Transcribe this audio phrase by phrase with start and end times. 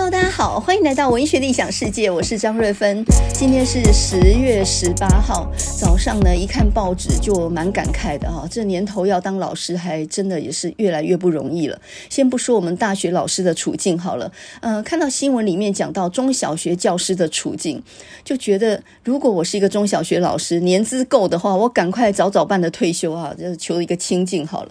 [0.00, 3.04] Hello，大家好，欢迎来到文学理想世界，我是张瑞芬。
[3.34, 5.46] 今天是十月十八号
[5.78, 8.48] 早上呢，一看报纸就蛮感慨的哈。
[8.50, 11.78] 这年头要当老师，还真的也是越来越不容易了。
[12.08, 14.32] 先不说我们大学老师的处境好了，
[14.62, 17.82] 呃，看到新闻里面讲到中小学教师的处境，
[18.24, 24.70] 就觉得如果我是一个中小学老师，年资够的话，我赶快早早办的退休啊，就求一个清静好了。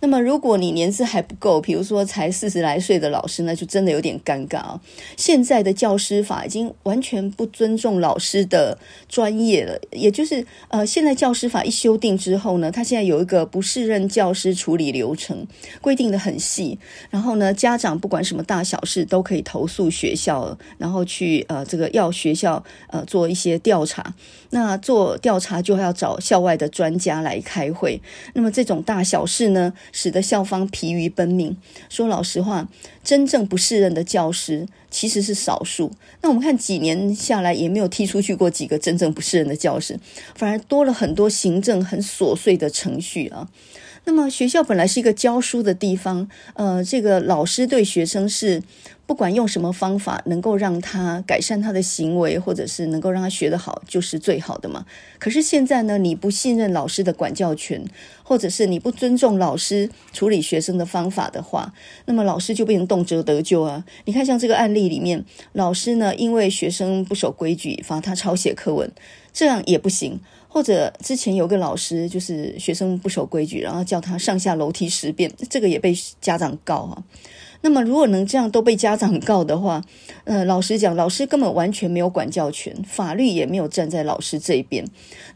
[0.00, 4.80] 那么如果你年资还不够，比如说才四十来岁的老师，那就真的有点尴尬啊。
[5.16, 15.46] 现在的教师法已经完全不尊重老师的专业了，也就是呃，现在教师法一修订之后呢，他现在有一个不适任教师处理流程，
[15.80, 16.78] 规定的很细。
[17.10, 24.14] 然后呢，家长不管什么大小事都可以投诉学校，然后去呃这个要学校呃做一些调查。
[24.52, 28.00] 那做调查就要找校外的专家来开会。
[28.34, 31.56] 那么这种大小事呢，使得校方疲于奔命。
[31.88, 32.68] 说老实话，
[33.02, 35.92] 真正不适任的教师其实是少数。
[36.22, 39.98] 那我们看几年下来，也没有踢出去过几个真正不适任的教师，
[40.34, 43.48] 反而多了很多行政很琐碎的程序啊。
[44.04, 48.62] 那么学校本来是一个教书的地方，呃，这个老师对学生是。
[49.06, 54.86] 不管用什么方法，能够让他改善他的行为，或者是能够让他学得好，就是最好的嘛。
[55.18, 57.84] 可是现在呢，你不信任老师的管教权，
[58.22, 63.84] 或者是你不尊重老师处理学生的方法的话，那么老师就变成动辄得咎啊。
[64.04, 68.92] 你看，像这个案例里面，老师呢，因为学生不守规矩，罚他抄写课文，
[69.32, 70.20] 这样也不行。
[70.52, 77.02] 或者之前有个老师，就是学生不守规矩，然后叫他上下楼梯十遍，这个也被家长告啊。
[77.62, 79.84] 那么，如果能这样都被家长告的话，
[80.24, 84.84] 呃，老实讲，老师根本完全没有管教权，法律也没有站在老师这一边。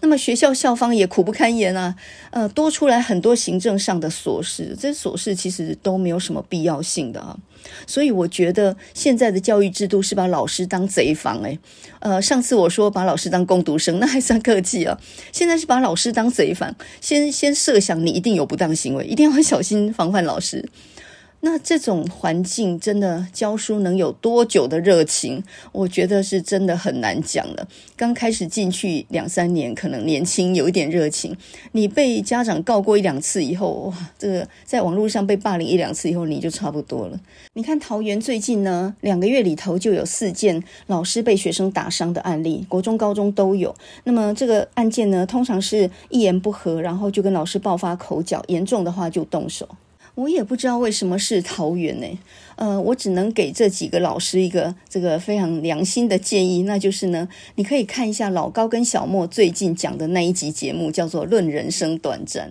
[0.00, 1.94] 那么学校校方也苦不堪言啊，
[2.30, 7.38] 呃，多出来很多行政上的琐事，这些琐事其实都没有什么必要性的啊。
[7.86, 11.58] 所以我觉得现在的教育制度是把老师当贼防诶，
[12.00, 14.98] 呃，上次我说把老师当工读生，那还算客气啊，
[15.32, 20.68] 现在是把老师当贼防，先先设想你一定有不当行为，一定要小心防范老师。
[21.44, 25.44] 那这种环境真的教书能有多久的热情？
[25.72, 27.68] 我觉得是真的很难讲了。
[27.94, 31.36] 刚开始进去两三年，可能年轻有一点热情。
[31.72, 37.20] 你被家长告过一两次以后，哇，这个在网络上被霸凌一两次以后，你就差不多了。
[37.52, 43.74] 你看桃园最近呢，两个月里头就有四件老师被学生打伤的案例，国中、高中都有。
[44.04, 49.68] 那么这个案件呢，通常是一言不合，然后就跟老师爆发口角，严重的话就动手。
[50.14, 52.06] 我也不知道为什么是桃园呢？
[52.56, 62.50] 呃，我只能给这几个老师一个这个非常良心的建议，那就是呢，你可以看一下老高跟小莫最近讲的那一集节目，叫做《论人生短暂》。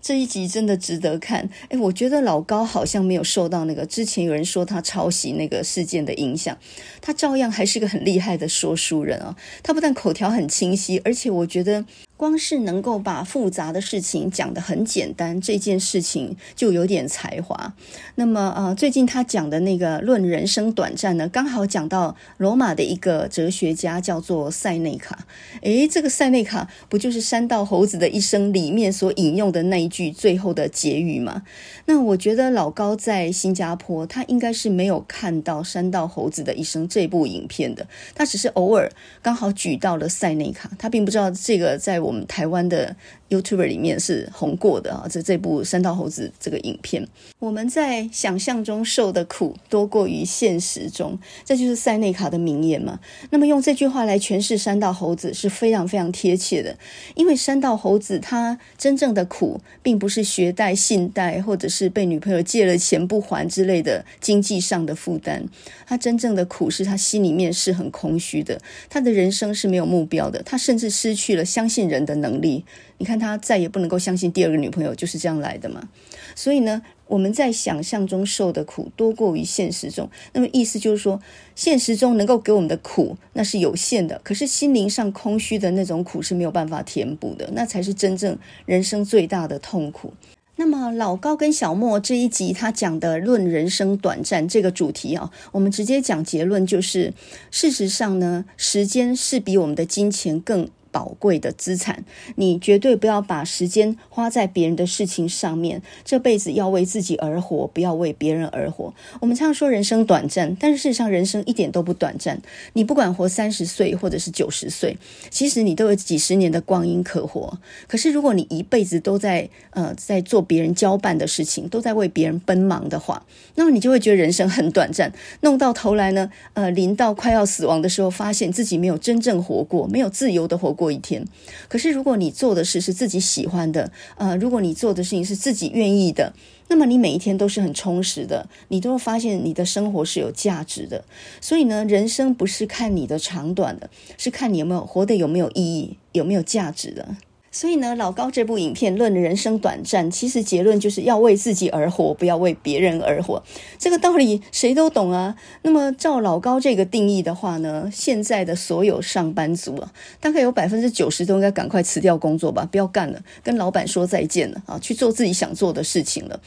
[0.00, 1.48] 这一集真的值得看。
[1.70, 6.56] 诶，我觉得老高好像没有受到那个之前有人说他抄袭那个事件的影响，
[7.00, 9.36] 他照样还是个很厉害的说书人啊。
[9.64, 11.84] 他不但口条很清晰，而且我觉得。
[12.22, 17.74] 光是能够把复杂的事情讲得很简单，这件事情就有点才华。
[18.14, 25.26] 那么，呃，最近他讲的那个《论人生短暂》呢，刚好讲到罗马的一个哲学家叫做塞内卡。
[25.62, 31.42] 诶，这个塞内卡不就是山道猴子的一生里面所引用的那一句最后的结语吗？
[31.86, 37.84] 那我觉得老高在新加坡，他应该是没有看到《山道猴子的一生》这部影片的，
[38.14, 38.88] 他只是偶尔
[39.20, 42.11] 刚好举到了塞内卡，他并不知道这个在我。
[42.12, 42.94] 我们台湾的
[43.32, 53.00] YouTuber 里面是红过的啊，这这部《山道猴子》这个影片，我们在想象中受的苦多过于现实中，这就是塞内卡的名言嘛。
[53.30, 56.76] 那么用这句话来诠释山道猴子是非常非常贴切的，
[57.14, 65.44] 因为山道猴子他真正的苦，并不是学贷、信贷，或者是被女朋友借了钱不还之类的经济上的负担，
[65.86, 68.60] 他真正的苦是他心里面是很空虚的，
[68.90, 72.64] 他的人生是没有目标的，他甚至失去了相信人的能力，
[73.02, 75.88] 你看他再也不能够相信第二个女朋友就是这样来的嘛。
[76.36, 80.08] 所以呢，我们在想象中受的苦多过于现实中。
[80.32, 81.20] 那么意思就是说，
[81.56, 90.14] 现实中能够给我们的苦那是有限的，可是心灵上空虚的那种苦是没有办法填补的，那才是真正人生最大的痛苦。
[90.54, 97.12] 那么老高跟小莫这一集他讲的“论人生短暂”这个主题啊，我们直接讲结论就是，
[97.50, 100.68] 事实上呢，时间是比我们的金钱更。
[100.92, 102.04] 宝贵的资产。
[102.36, 105.82] 你绝对不要把时间花在别人的事情上面。
[106.04, 108.94] 这辈子要为自己而活，不要为别人而活。
[109.20, 112.40] 我们常说人生短暂，但是事实上人生一点都不短暂。
[112.74, 114.96] 你不管活三十岁或者是九十岁，
[115.30, 117.58] 其实你都有几十年的光阴可活。
[117.86, 123.24] 可是如果你一辈子都在呃在做别人交办的事情，都在为别人奔忙的话，
[123.54, 125.12] 那么你就会觉得人生很短暂。
[125.40, 131.24] 弄到头来呢，呃，临到快要死亡的时候，发现自己没有真正活过，没有自由的活过过一天。
[131.68, 136.32] 可是如果你做的事是自己喜欢的，呃，如果你做的事情是自己愿意的，
[136.66, 141.04] 那么你每一天都是很充实的，你都会发现你的生活是有价值的。
[141.40, 143.88] 所以呢，人生不是看你的长短的，
[144.18, 147.16] 是看你有没有活得有没有意义，有没有价值的。
[147.52, 153.42] 所以呢，老高这部影片论人生短暂，其实结论就是要为自己而活，不要为别人而活。
[153.78, 155.36] 这个道理谁都懂啊。
[155.60, 166.40] 那么照老高这个定义的话呢，现在的所有上班族啊，大概有百分之九十都应该赶快辞掉工作吧，不要干了，跟老板说再见了啊，去做自己想做的事情了。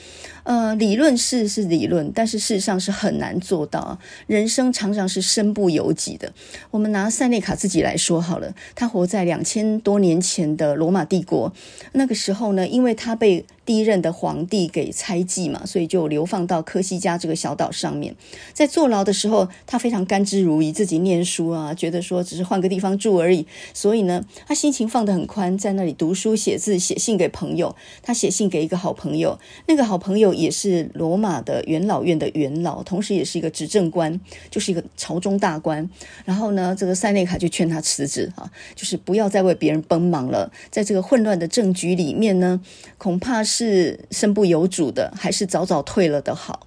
[0.46, 4.00] 呃，理论是是理论，但是事实上是很难做到啊。
[4.28, 6.32] 人生常常是身不由己的。
[6.72, 11.52] 我们拿塞内卡自己来说好了，他活在两千多年前的罗马帝国，
[11.94, 18.16] 那个时候呢，因为他被第一任的皇帝给猜忌嘛，所以就流放到科西嘉这个小岛上面。
[18.54, 23.48] 在坐牢的时候，他非常甘之如饴，自己念书啊，觉得说只是换个地方住而已。
[23.74, 27.76] 所以呢，他心情放得很宽，在那里读书写字，写信给朋友。
[28.04, 34.20] 他写信给一个好朋友，那个好朋友也是罗马的元老院的元老，同时也是一个执政官，
[34.52, 35.90] 就是一个朝中大官。
[36.24, 42.62] 然后呢，这个塞内卡就劝他辞职啊，就是不要再为别人奔忙了，在这个混乱的政局里面呢，
[43.06, 44.00] 恐怕是。
[44.10, 46.66] 身不由主的，还是早早退了的好？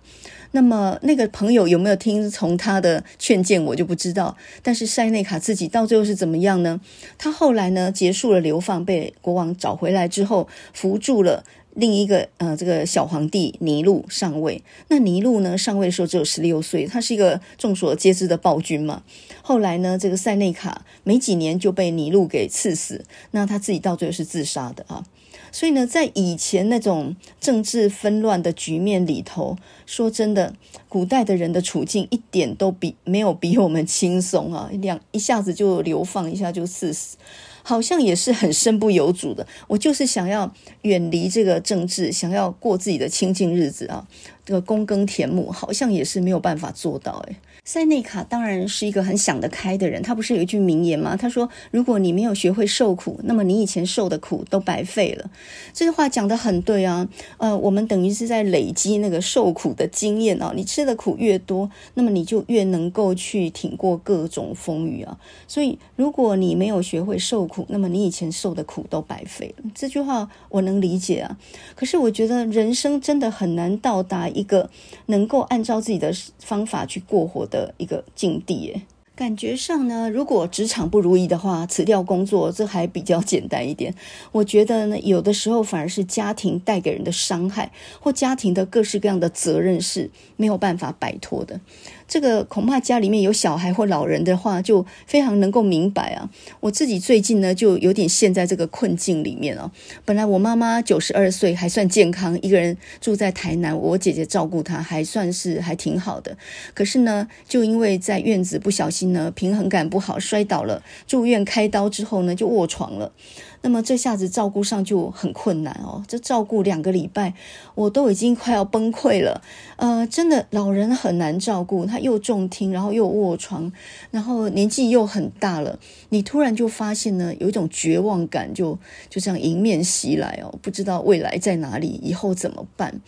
[0.53, 4.37] 那么那个朋友有没有听从他的劝谏，我就不知道。
[4.63, 6.81] 但是塞内卡自己到最后是怎么样呢？
[7.19, 11.43] 他后来呢，结束了流放，被国王找回来之后，扶助了
[11.75, 14.63] 另一个呃这个小皇帝尼禄上位。
[14.87, 19.03] 那尼禄呢，上位的时候只有十六岁，他是一个众所皆知的暴君嘛。
[19.43, 25.05] 后来呢，这个塞内卡没几年就被尼禄给刺死，那他自己到最后是自杀的啊。
[25.51, 29.57] 所以呢，在以前那种政治纷乱的局面里头，
[29.87, 30.55] 说真的，
[30.89, 34.69] 古代的人的处境一点都比没有比我们轻松啊！
[34.81, 37.17] 两一下子就流放，一下就赐死，
[37.63, 39.47] 好像也是很身不由主的。
[39.67, 40.53] 我就是想要
[40.83, 44.07] 远离这个政治，想要过自己的清静日子啊，
[44.45, 47.37] 这个躬耕田亩，好像也是没有办法做到诶。
[47.69, 51.15] 塞内卡当然是一个很想得开的人，他不是有一句名言吗？
[51.15, 55.31] 他说：“如果你没有学会受苦，那么你以前受的苦都白费了。”
[55.75, 57.07] 这句话讲得很对啊。
[57.37, 60.55] 呃，我们等于是在累积那个受苦的经验啊。
[60.57, 65.19] 你吃的苦越多，那么你就越能够去挺过各种风雨啊。
[65.47, 69.71] 所以，如果你没有学会受苦，那么你以前受的苦都白费了。
[69.75, 71.37] 这句话我能理解啊。
[71.77, 74.71] 可是，我觉得人生真的很难到达一个
[75.05, 77.58] 能够按照自己的方法去过活的。
[77.59, 78.83] 的一个境地耶，
[79.17, 83.93] 感觉上呢，如果职场不如意的话，辞掉工作这还比较简单一点。
[84.31, 91.61] 我觉得呢，有的时候反而是家庭带给人的伤害，或家庭的各式各样的责任是没有办法摆脱的。
[92.09, 96.29] 这个恐怕家里面有小孩或老人的话，就非常能够明白啊。
[96.61, 99.71] 我自己最近呢，就有点陷在这个困境里面啊。
[100.07, 106.37] 本来我妈妈九十二岁，还算健康，一个人住在台南，我姐姐照顾她，还算是还挺好的。
[106.73, 113.13] 可是呢，就因为在院子不小心呢，平衡感不好，摔倒了，住院开刀之后呢，就卧床了。
[113.61, 117.35] 那么这下子照顾上就很困难哦，这照顾两个礼拜，
[117.75, 119.43] 我都已经快要崩溃了。
[119.77, 123.71] 呃，真的老人很难照顾，他又重听，然后又卧床，
[124.11, 125.79] 然后年纪又很大了，
[126.11, 128.79] 你突然就发现呢，有一种绝望感就，
[129.11, 133.01] 就这样迎面袭来哦，不知道未来在哪里，以后怎么办？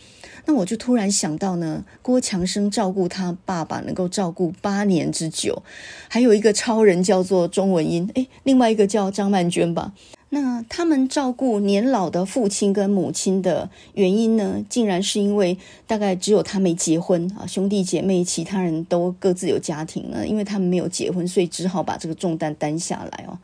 [0.45, 5.61] 那我就突然想到呢，郭强生照顾他爸爸能够照顾八年之久，
[6.09, 9.93] 还有一个超人叫做钟文英，诶，另外一个叫张曼娟吧。
[10.33, 23.37] 那他们照顾年老的父亲跟母亲的原因呢，竟然是因为大概只有他没结婚啊，兄弟姐妹其他人都各自有家庭了，因为他们没有结婚，所以只好把这个重担担下来哦。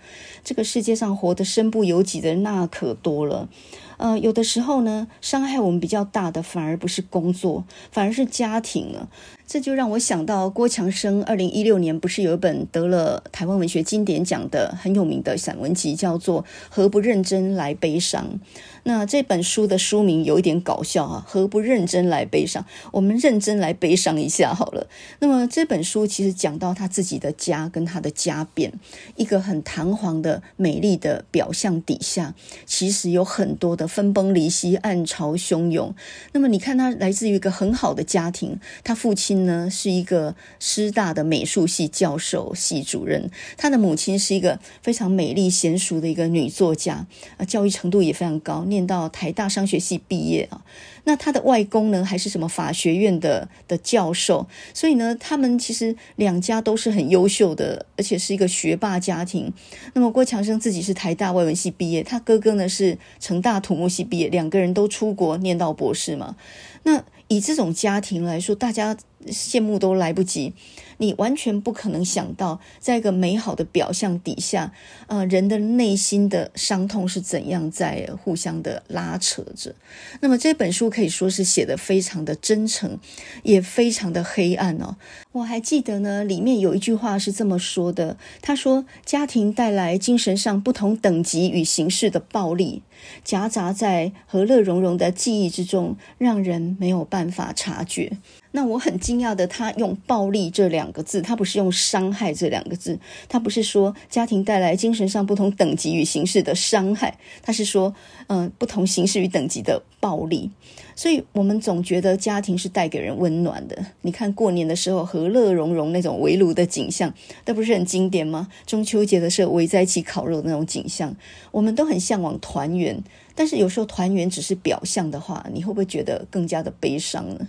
[0.46, 3.50] 这个世界上活得身不由己的人那可多了。
[3.98, 9.10] 呃，有的时候呢，伤害我们比较大的反而不是工作，反而是家庭了。
[9.48, 18.40] 这就让我想到郭强生，二零一六年不是有一本得了台湾文学经典奖的很有名的散文集，叫做《何不认真来悲伤》。
[18.84, 22.66] 那这本书的书名有一点搞笑啊，何不认真来悲伤？
[22.92, 24.88] 我们认真来悲伤一下好了。
[25.20, 28.74] 那么这本书其实讲到他自己的家跟他的家变，
[29.16, 32.36] 一个很堂皇的美丽的表象底下，
[32.66, 35.96] 其实有很多的分崩离析、暗潮汹涌。
[36.34, 47.06] 那么你看，他来自于一个很好的家庭，他父亲呢是一个师大的美术系教授、系主任，他的母亲是一个非常美丽娴淑的一个女作家，
[47.38, 48.66] 啊，教育程度也非常高。
[48.66, 50.64] 念到台大商学系毕业啊，
[51.04, 59.52] 那他的外公呢，还是什么法学院的的教授，所以呢，他们其实两家都是很优秀的，而且是一个学霸家庭。
[59.94, 66.36] 那么郭强生自己是台大外文系毕业，他哥哥呢是成大土木系毕业，两个人都出国念到博士嘛。
[66.84, 68.96] 那以这种家庭来说，大家
[69.28, 70.54] 羡慕都来不及。
[71.00, 74.74] 你完全不可能想到，在一个美好的表象底下，
[75.06, 79.76] 呃，人的内心的伤痛是怎样在互相的拉扯着。
[80.22, 82.98] 那么这本书可以说是写得非常的真诚，
[83.44, 84.98] 也非常的黑暗哦。
[85.34, 92.82] 我还记得呢，里面有一句话是这么说的：他说，家庭带来精神上不同等级与形式的暴力，
[93.24, 98.18] 夹杂在和乐融融的记忆之中，让人没有办法察觉。
[98.52, 107.94] 那我很惊讶的，他用“暴力”这两个字，他不是用“伤害”这两个字，他不是说家庭带来精神上不同等级与形式的伤害，他是说，
[108.28, 110.50] 嗯、不同形式与等级的暴力。
[110.96, 113.86] 所以，我们总觉得家庭是带给人温暖的。
[114.02, 117.14] 你看，过年的时候和乐融融那种围炉的景象，
[117.46, 118.48] 那不是很经典吗？
[118.66, 121.16] 中秋节的时候围在一起烤肉那种景象，
[121.52, 123.04] 我们都很向往团圆。
[123.36, 127.48] 但是有时候团圆只是表象的话，你会不会觉得更加的悲伤呢？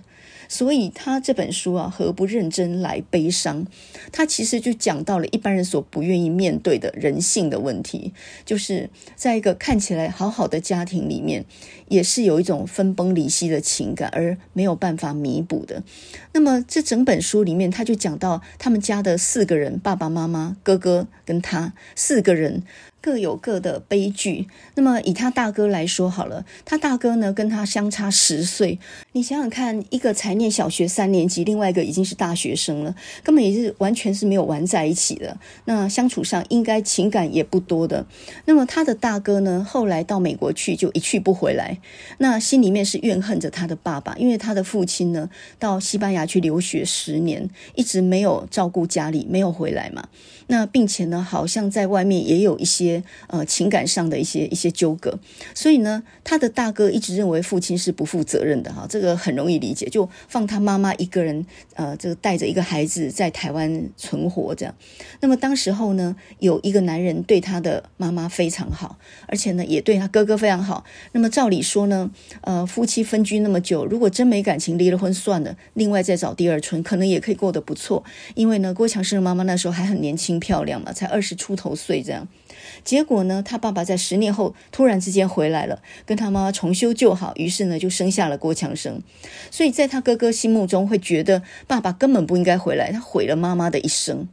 [0.49, 3.67] 所以他这本书啊，何不认真来悲伤？
[4.11, 8.13] 他其实就讲到了一般人所不愿意面对的人性的问题，
[8.45, 11.45] 就是在一个看起来好好的家庭里面，
[11.89, 15.85] 也是有一种分崩离析的情感，而没有办法弥补的。
[16.33, 22.63] 那么这整本书里面，他就讲到他们家的四个人：爸爸妈妈、哥哥跟他四个人。
[23.01, 24.47] 各有各的悲剧。
[24.75, 28.79] 那么以他大哥来说好了，他大哥呢跟他相差十岁。
[29.13, 35.37] 你想想看，一个才念小学三年级，另外一个已经是大学生了，根本也是完全是没有玩在一起的。
[35.65, 38.07] 那相处上应该情感也不多的。
[38.45, 41.79] 那么他的大哥呢，后来到美国去就一去不回来，
[42.19, 45.29] 那心里面是怨恨着他的爸爸，因为他的父亲呢
[45.59, 50.09] 到西班牙去留学十年，一直没有照顾家里，没有回来嘛。
[50.51, 55.19] 那并且呢，好像在外面也有一些些呃情感上的一些一些纠葛，
[55.55, 64.75] 所以呢，他的大哥一直认为父亲是不负责任的哈，这个很容易理解，就放他妈妈一个人呃，这个带着一个孩子在台湾存活这样。
[65.21, 70.85] 那么当时候呢，有一个男人对他的妈妈非常好，而且呢也对他哥哥非常好。
[71.13, 78.03] 那么照理说呢，呃，夫妻分居那么久，如果真没感情，离了婚算了，另外再找第二春，可能也可以过得不错。
[78.35, 80.39] 因为呢，郭强生的妈妈那时候还很年轻。
[80.39, 82.27] 漂亮嘛，才二十出头岁这样，
[82.85, 89.03] 结果呢，他爸爸在十年后突然之间回来了，跟他妈妈重修旧好，于是呢就生下了郭强生。
[89.51, 94.29] 所以在他哥哥心目中会觉得爸爸根本不应该回来，他毁了妈妈的一生。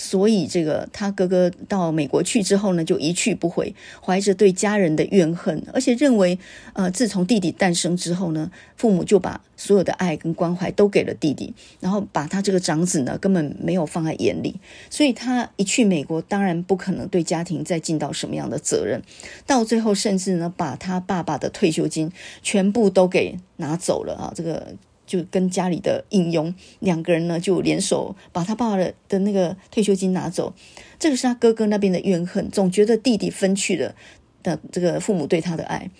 [0.00, 6.38] 所以，这个他哥哥到美国去之后呢，就一去不回，怀着对家人的怨恨，而且认为，
[6.72, 14.60] 呃，自从弟弟诞生之后呢，父母就把所有的爱跟关怀都给了弟弟，然后把他这个长子呢根本没有放在眼里。
[14.88, 19.02] 所以他一去美国，当然不可能对家庭再尽到什么样的责任，
[19.46, 24.74] 到最后甚至呢，把他爸爸的退休金全部都给拿走了啊，这个。
[25.08, 30.54] 就跟家里的应佣两个人呢，就联手把他爸爸的的那个退休金拿走。
[31.00, 33.94] 这个是他哥哥那边的怨恨，总觉得弟弟分去了
[34.42, 35.90] 的这个父母对他的爱。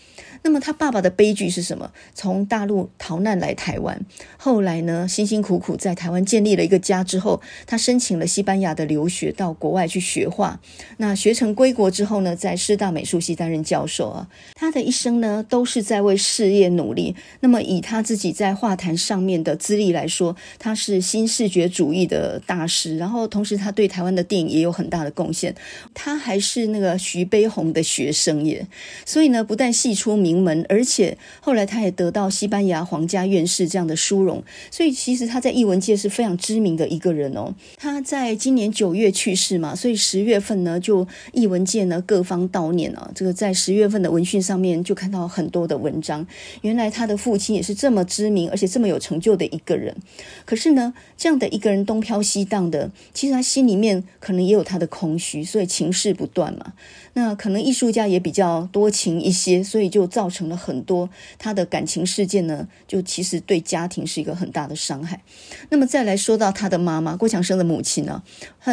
[0.43, 1.91] 那么他爸爸的悲剧是什么？
[2.15, 4.01] 从大陆逃难来台湾，
[4.37, 10.61] 后来呢，辛辛苦苦在台湾建立了一个家之后，他申请了西班牙的留学，到国外去学画。
[10.99, 14.29] 那学成归国之后呢，在师大美术系担任教授啊。
[14.55, 17.17] 他的一生呢，都是在为事业努力。
[17.41, 22.97] 那么以他自己在画坛上面的资历来说，他是新视觉主义的大师。
[22.97, 25.55] 然后同时，他对台湾的电影也有很大的贡献。
[25.95, 28.67] 他还是那个徐悲鸿的学生耶。
[29.05, 30.28] 所以呢，不但戏出名。
[30.29, 37.55] 名门，而且后来他也得到西班牙皇家院士这样的殊荣，所以其实他在艺文界是非常知名的一个人哦。
[37.79, 43.11] 他在今年九月去世嘛，所以十月份呢，就艺文界呢各方悼念啊。
[43.15, 46.27] 这个在十月份的文讯上面就看到很多的文章，
[46.61, 49.97] 原来他的父亲也是这么知名而且这么有成就的一个人。
[50.45, 56.73] 可是呢，这样的一个人东飘西荡的，其实他心里面可能也有他的空虚，所以情事不断嘛。
[57.19, 60.09] 那可能艺术家也比较多情一些，所以就。
[60.19, 61.09] 造成了很多
[61.39, 65.23] 他的感情事件呢，就其实对家庭是一个很大的伤害。
[65.69, 68.23] 那么再来说到他的妈妈郭强生的母亲呢，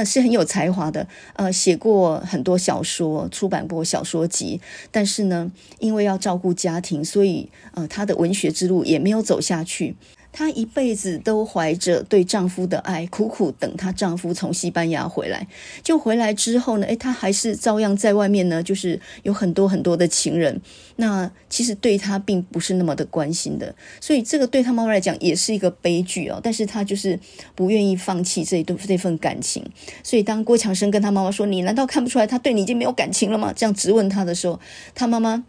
[0.06, 4.60] 是很有才华的，呃，写过很多小说，出版过小说集，
[4.92, 9.96] 但是呢，因为要照顾家庭，所以呃，他的文学之路也没有走下去。
[10.38, 15.48] 她一辈子都怀着对丈夫的爱，苦苦等她丈夫从西班牙回来。
[15.82, 20.62] 就回来之后呢，诶，她还是照样在外面呢，就是有很多很多的情人。
[20.98, 26.42] 那其实对她并不是那么的关心的，所以这个对她妈妈来讲也是一个悲剧哦。
[26.44, 27.18] 但是她就是
[27.56, 29.64] 不愿意放弃这一段这份感情。
[30.04, 34.60] 所以当郭强生跟他妈妈说：“你难道看不出来他对你已经没有感情了吗？”这样质问他的时候，
[34.94, 35.46] 他妈妈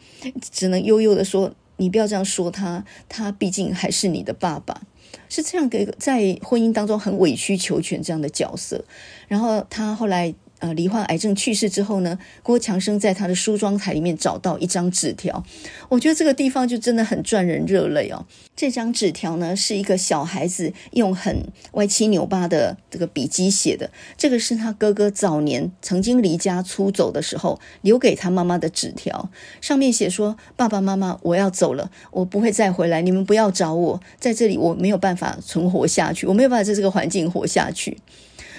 [0.53, 1.53] 只能悠悠的说。
[1.77, 4.83] 你不要这样说他，他毕竟还是你的爸爸，
[5.29, 8.85] 是这样给在婚姻当中很委曲求全这样的角色。
[9.29, 10.35] 然后他后来。
[10.59, 15.45] 呃，罹患癌症去世之后呢，郭强生在他的梳妆台里面找到一张纸条，
[15.91, 18.25] 我觉得这个地方就真的很赚人热泪哦。
[18.57, 29.29] 这张纸条呢，是一个小孩子用很歪七扭八的这个笔迹写的，这个是他哥哥早年曾经离家出走的时候留给他妈妈的纸条，
[29.61, 37.99] 上面写说：“爸爸妈妈，我要走了，我不会再回来，你们不要找我，在这里我没有办法存活下去，我没有办法在这个环境活下去。”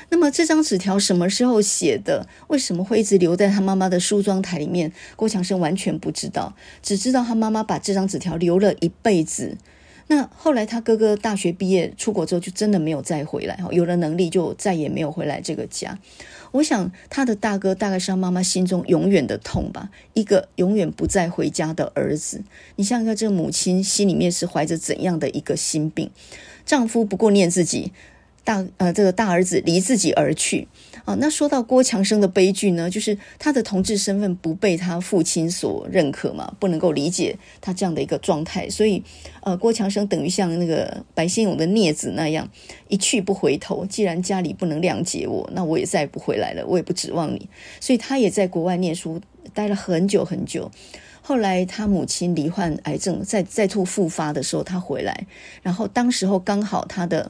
[0.09, 2.27] 那么这张纸条什么时候写的？
[2.47, 4.91] 为什么会一直留在他妈妈的梳妆台里面？
[5.15, 9.57] 郭强生完全不知道，只知道他妈妈把这张纸条留了一辈子。
[10.09, 15.99] 那后来他哥哥大学毕业出国之后，就真的没有再回来，有了能力就再也没有回来这个家。
[16.53, 22.41] 我想他的大哥大概是他妈妈心中永远的痛吧，一个永远不再回家的儿子。
[22.77, 26.09] 你想想看，这个母亲心里面是怀着怎样的一个心病？
[26.65, 27.91] 丈夫不过念自己。
[28.47, 30.69] 大呃，这个大儿子离自己而去
[31.03, 31.13] 啊。
[31.19, 39.03] 那说到郭强生的悲剧呢，就是他的同志身份不被他父亲所认可嘛，不能够理解他这样的一个状态，所以
[39.41, 42.49] 呃，郭强生等于像那个白先勇的孽子那样
[42.87, 43.85] 一去不回头。
[43.85, 47.49] 既然家里不能谅解我，那我也再也不回来了，我也不指望你。
[47.81, 49.19] 所以他也在国外念书，
[49.53, 50.71] 待了很久很久。
[51.27, 55.27] 后来他母亲罹患癌症，再再度复发的时候，他回来，
[55.61, 57.29] 然后当时候刚好他的。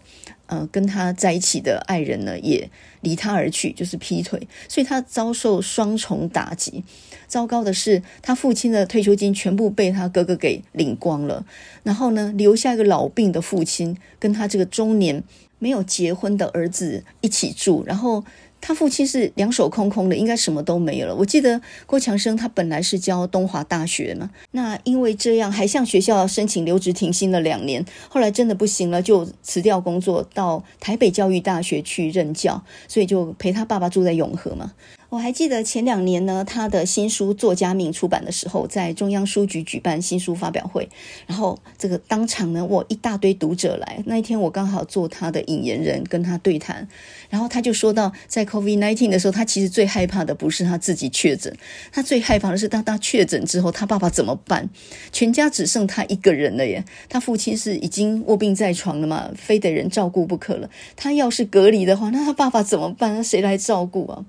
[0.49, 2.69] 呃，跟他在一起的爱人呢，也
[3.01, 6.85] 离他而去，就是劈腿，所以他遭受双重打击。
[7.27, 11.45] 糟糕的是，他父亲的退休金全部被他哥哥给领光了，
[11.83, 15.21] 然后呢，留下一个老病的父亲，跟他这个中年
[15.59, 18.23] 没有结婚的儿子一起住，然后。
[18.59, 21.15] 他父亲是两手空空的，应该什么都没有了。
[21.15, 34.73] 我记得郭强生他本来是教东华大学嘛，那因为这样还向学校申请留职停薪了两年，后来真的不行了，就辞掉工作到台北教育大学去任教，所以就陪他爸爸住在永和嘛。
[35.09, 40.89] 我还记得前两年呢，他的新书《作家命》出版的时候，在中央书局举办新书发表会，
[41.25, 44.03] 然后这个当场呢，我一大堆读者来。
[44.05, 46.85] 那一天我刚好做他的引言人，跟他对谈，
[47.29, 51.55] 然后他就说到，在 COVID-19 的时候，他其实最害怕的不是他自己确诊，
[51.93, 54.69] 他最害怕的是当他确诊之后，他爸爸怎么办？
[55.13, 60.69] 全家只剩他一个人了耶，他父亲是已经卧病在床了嘛，非得人照顾不可了。
[60.97, 63.15] 他要是隔离的话，那他爸爸怎么办？
[63.15, 64.25] 那谁来照顾啊？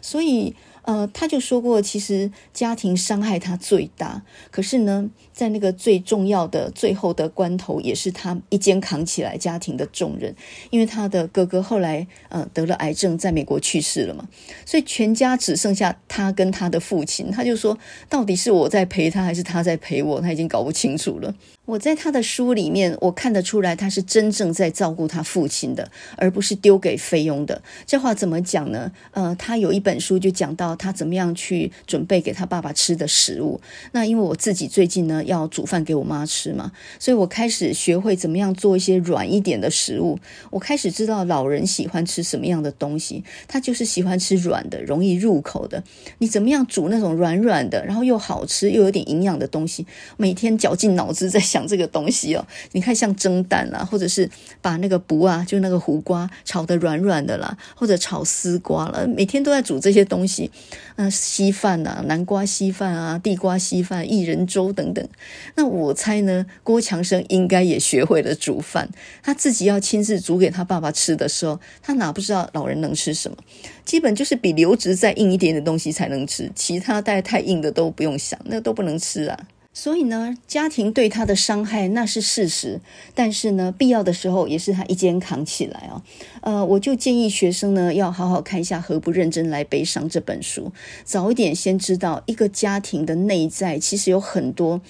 [0.00, 4.22] 所以，呃，他就说过，其实家庭伤害他最大。
[4.50, 10.34] 可是呢，在那个最重要的最后的关头，也是他一肩扛起来家庭的重任。
[10.70, 14.28] 因为他的哥哥后来，呃，得了癌症，在美国去世了嘛，
[14.64, 17.30] 所以全家只剩下他跟他的父亲。
[17.30, 17.76] 他就说，
[18.08, 20.20] 到底是我在陪他，还是他在陪我？
[20.20, 21.34] 他已经搞不清楚了。
[21.66, 27.60] 我在他的书里面，我看得出来，他是真正在照顾他父亲的，而不是丢给菲佣的。
[27.84, 28.92] 这话怎么讲呢？
[29.10, 33.60] 呃，他有一本书就讲到他怎么样去准备给他爸爸吃的食物。
[33.90, 40.20] 那因为我自己最近呢要煮饭给我妈吃嘛，所以我开始学会怎么样做一些软一点的食物。
[40.50, 45.82] 我开始知道老人喜欢吃什么样的东西，他就是喜欢吃软的，容易入口的。
[46.18, 49.84] 你怎么样煮那种软软的，然后又好吃又有点营养的东西？
[50.16, 51.55] 每天绞尽脑汁在想。
[51.56, 54.28] 讲这个东西哦，你看像蒸蛋啦，或者是
[54.60, 60.50] 把那个卜啊，就那个胡瓜炒得软软的啦，或者炒丝瓜了，每天都在煮这些东西。
[60.96, 65.08] 嗯，稀饭啊，南瓜稀饭啊，地瓜稀饭、薏仁粥等等。
[65.54, 68.90] 那我猜呢，郭强生应该也学会了煮饭。
[69.22, 73.38] 他自己要亲自煮给他爸爸吃的时候，他哪不知道老人能吃什么？
[73.86, 79.38] 基本就是比流质再硬一点的东西才能吃，其他带太硬的都不用想，那都不能吃啊。
[79.78, 82.80] 所以呢，家庭对他的伤害那是事实，
[83.14, 86.02] 但是呢，必要的时候也是他一肩扛起来啊。
[86.40, 90.72] 呃，我就建议学生呢，要好好看一下《何不认真来悲伤》这本书，
[91.04, 94.80] 早一点先知道一个家庭的内在其实有很多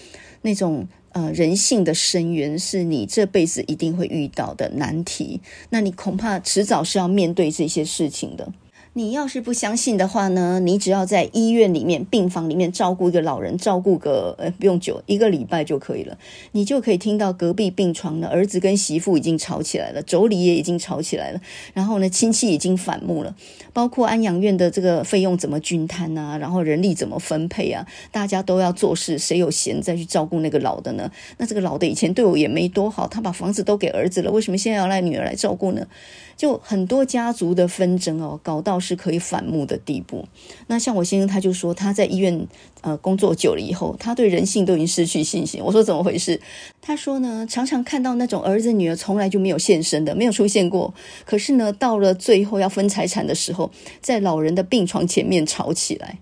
[0.43, 5.41] 那种呃人性的深渊，是你这辈子一定会遇到的难题。
[5.71, 8.53] 那你恐怕迟早是要面对这些事情的。
[8.99, 16.17] 你要是不相信的话呢，你只要在医院里面病房里面照顾一个老人，照顾个呃不用久，一个礼拜就可以了，
[16.53, 21.41] 你就可以听到隔壁病床的儿子跟媳妇已经吵起来了，妯娌也已经吵起来了，
[21.75, 23.37] 然后呢，亲戚已经反目了，
[23.75, 31.13] 包括安养院的这个费用怎么均摊啊，然后人力怎么分配啊，大家都要做事，谁有闲再去照顾那个老的呢？
[31.37, 35.87] 那这个老的以前对我也没多好，他把房子都给儿子了，为什么现在要来女儿来照顾呢？
[36.35, 40.27] 就很多家族的纷争哦，搞到是可以反目的地步。
[40.69, 42.47] 那像我先生他就说，他在医院
[42.83, 45.61] 呃工作久了以后，他对人性都已经失去信心。
[45.65, 46.41] 我说怎么回事？
[46.81, 50.95] 他说呢，常常看到那种儿子女儿从来就没有现身的，没有出现过。
[51.25, 56.19] 可是呢，到了最后要分财产的时候，在老人的病床前面吵起来。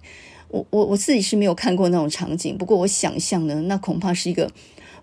[0.49, 4.51] 我我我自己是没有看过那种场景，不过我想象呢，那恐怕是一个。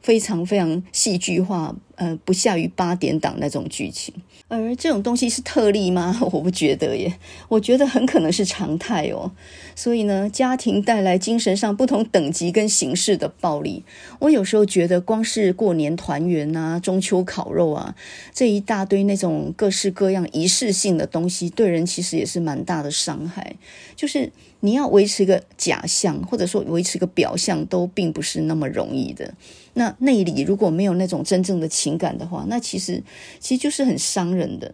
[0.02, 4.14] 非常非常戏剧化，呃，不下于八点档那种剧情。
[4.48, 6.20] 而这种东西是特例吗？
[6.34, 9.32] 我不觉得耶，我觉得很可能是常态哦。
[9.76, 13.86] 所以呢，家庭带来精神上不同等级跟形式的暴力。
[14.20, 17.96] 我有时候觉得，光是过年团圆啊、中秋烤肉啊，
[18.34, 23.56] 这一大堆那种各式各样仪式性的东西，对人其实也是蛮大的伤害。
[23.96, 29.34] 就是你要维持一个假象，或者说维持一个表象，都并不是那么容易的。
[29.74, 33.02] 那内里如果没有那种真正的情感的话，那其实
[33.40, 34.74] 其实就是很伤人的。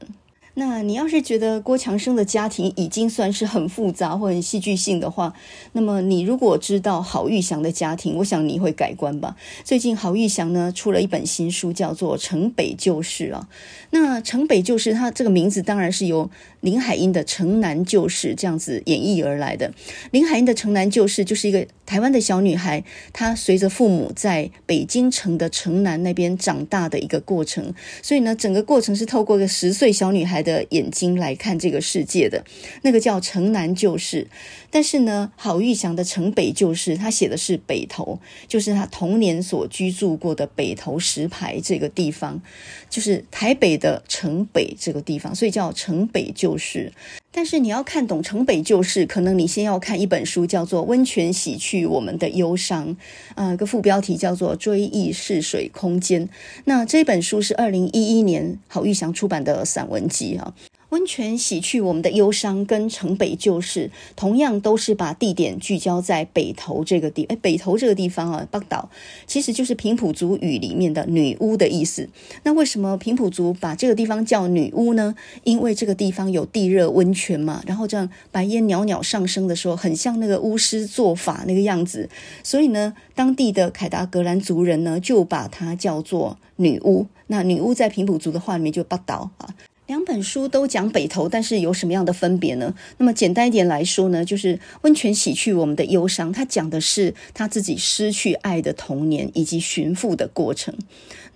[0.59, 5.31] 那你要是觉得郭强生的家庭已经算是很复杂或很戏剧性的话，
[5.73, 9.35] 那么你如果知道郝玉祥的家庭，我想你会改观吧。
[9.63, 13.47] 最近郝玉祥呢出了一本新书，叫做《城北旧事》啊。
[13.91, 19.71] 那《城北旧事》它这个名字当然是由林海音的《城南旧事》这样子演绎而来的。
[20.09, 27.71] 林海音的《城南旧事》就是一个台湾的小女孩，她随着父母在北京城的城南那边长大的一个过程。
[28.01, 32.45] 所以呢，整个过程是透过一个十岁小女孩的眼睛来看这个世界的，
[32.83, 34.29] 那个叫城南旧事。
[34.71, 42.41] 但是呢，郝玉祥的城北旧事，他写的是北投，就是他童年所居住过的北投石牌这个地方，
[42.89, 46.93] 就是台北的城北这个地方，所以叫城北旧事。
[47.37, 52.87] 但是你要看懂城北旧事，可能你先要看一本书，叫做《温泉洗去我们的忧伤》，
[53.35, 56.27] 啊、呃，个副标题叫做《追忆逝水空间》。
[56.65, 60.51] 那这本书是二零一一年郝玉祥出版的散文集啊。
[60.89, 68.89] 温泉洗去我们的忧伤，跟城北旧事同样都是把地点聚焦在北投这个地，哎，北投这个地方啊，北岛
[69.25, 72.07] 其实就是平埔族语里面的女巫的意思。
[72.43, 75.13] 那为什么平埔族把这个地方叫女巫呢？
[75.43, 82.09] 因为这个地方有地热温泉嘛，然后这样白烟袅袅上升的时候，很像那个巫师做法那个样子，
[82.43, 87.07] 所以呢，当地的凯达格兰族人呢就把它叫做女巫。
[87.27, 89.53] 那女巫在平埔族的话里面就北岛啊。
[89.87, 92.75] 两本书都讲北投，但是有什么样的分别呢？
[92.97, 100.75] 那么简单一点来说呢，就是温泉洗去我们的忧伤，他讲的是他自己失去爱的童年以及寻父的过程。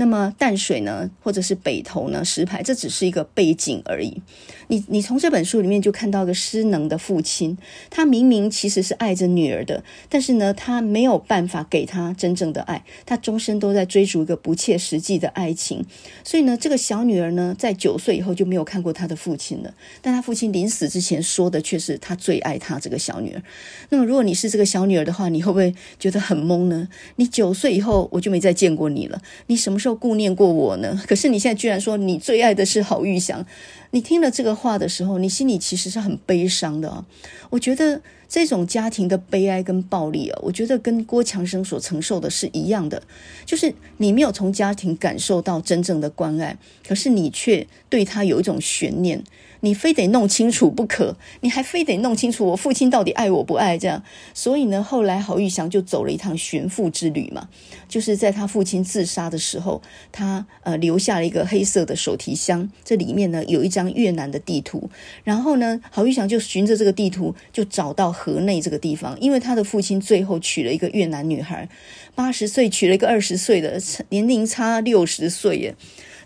[0.02, 4.20] 那么淡水呢，或者是北投呢，石牌，这只是一个背景而已。
[4.68, 7.56] 你你从这本书里面就看到一个失能的父亲，
[7.92, 15.86] 他明明其实是爱着女儿的，但是呢，他没有办法给她真正的爱，他终身都在追逐一个不切实际的爱情。
[16.24, 19.72] 所以呢，这个小女儿呢，在九岁以后就没有看过她的父亲了。
[20.02, 23.44] 但她父亲临死之前说的却是他最爱她这个小女儿。
[23.90, 26.88] 那么如果你是这个小女儿的话，你会不会觉得很懵呢？
[27.18, 31.02] 你九岁以后我就没再见过你了，你什么时候顾念过我呢？
[31.08, 33.46] 可是你现在居然说你最爱的是郝玉祥。
[33.94, 37.06] 你听了这个话的时候，你心里其实是很悲伤的啊。
[37.50, 43.04] 我觉得这种家庭的悲哀跟暴力啊，我觉得跟郭强生所承受的是一样的，
[43.46, 49.22] 就是你没有从家庭感受到真正的关爱，可是你却对他有一种悬念。
[49.62, 54.04] 你非得弄清楚不可，你还非得弄清楚我父亲到底爱我不爱这样。
[54.34, 57.48] 所以呢，后来郝玉祥就走了一趟寻父之旅嘛，
[57.88, 64.90] 就是在他父亲自杀的时候，他呃留下了一个黑色的手提箱，这里面呢有一张越南的地图。
[65.24, 71.70] 然后呢，郝玉祥就循着这个地图就找到河内这个地方，因为他的父亲最后娶了一个越南女孩，
[72.16, 75.76] 八十岁娶了一个二十岁的，年龄差六十岁耶。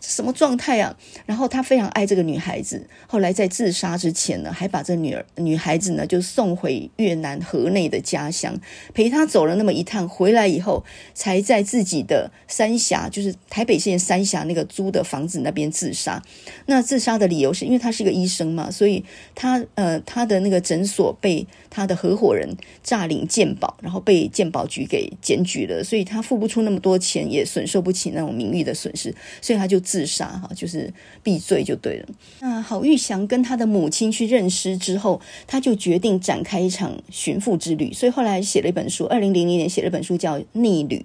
[0.07, 0.97] 什么状态啊？
[1.27, 3.35] 然后他非常爱这个女孩子，后来。
[3.35, 8.57] 在自杀之前呢，还把这女儿女孩子呢就送回越南河内的家乡，
[8.93, 16.23] 陪她走了那么一趟，回来以后才在自己的三峡，就是台北县三峡那个租的房子那边自杀。
[16.67, 19.03] 那自杀的理由是因为他是一个医生嘛，所以
[19.35, 32.07] 他呃他的那个诊所被他的合伙人诈领鉴保，然后被鉴保局给检举了，所以他付不出那么多钱，也损受不起那种名誉的损失，所以他就自自杀哈，就是避罪就对了。
[32.41, 40.97] 那郝玉祥跟他的母亲去认尸之后，他就决定展开一场寻父之旅，所以后来写了一本书，二零零零年写了一本书叫《逆旅》，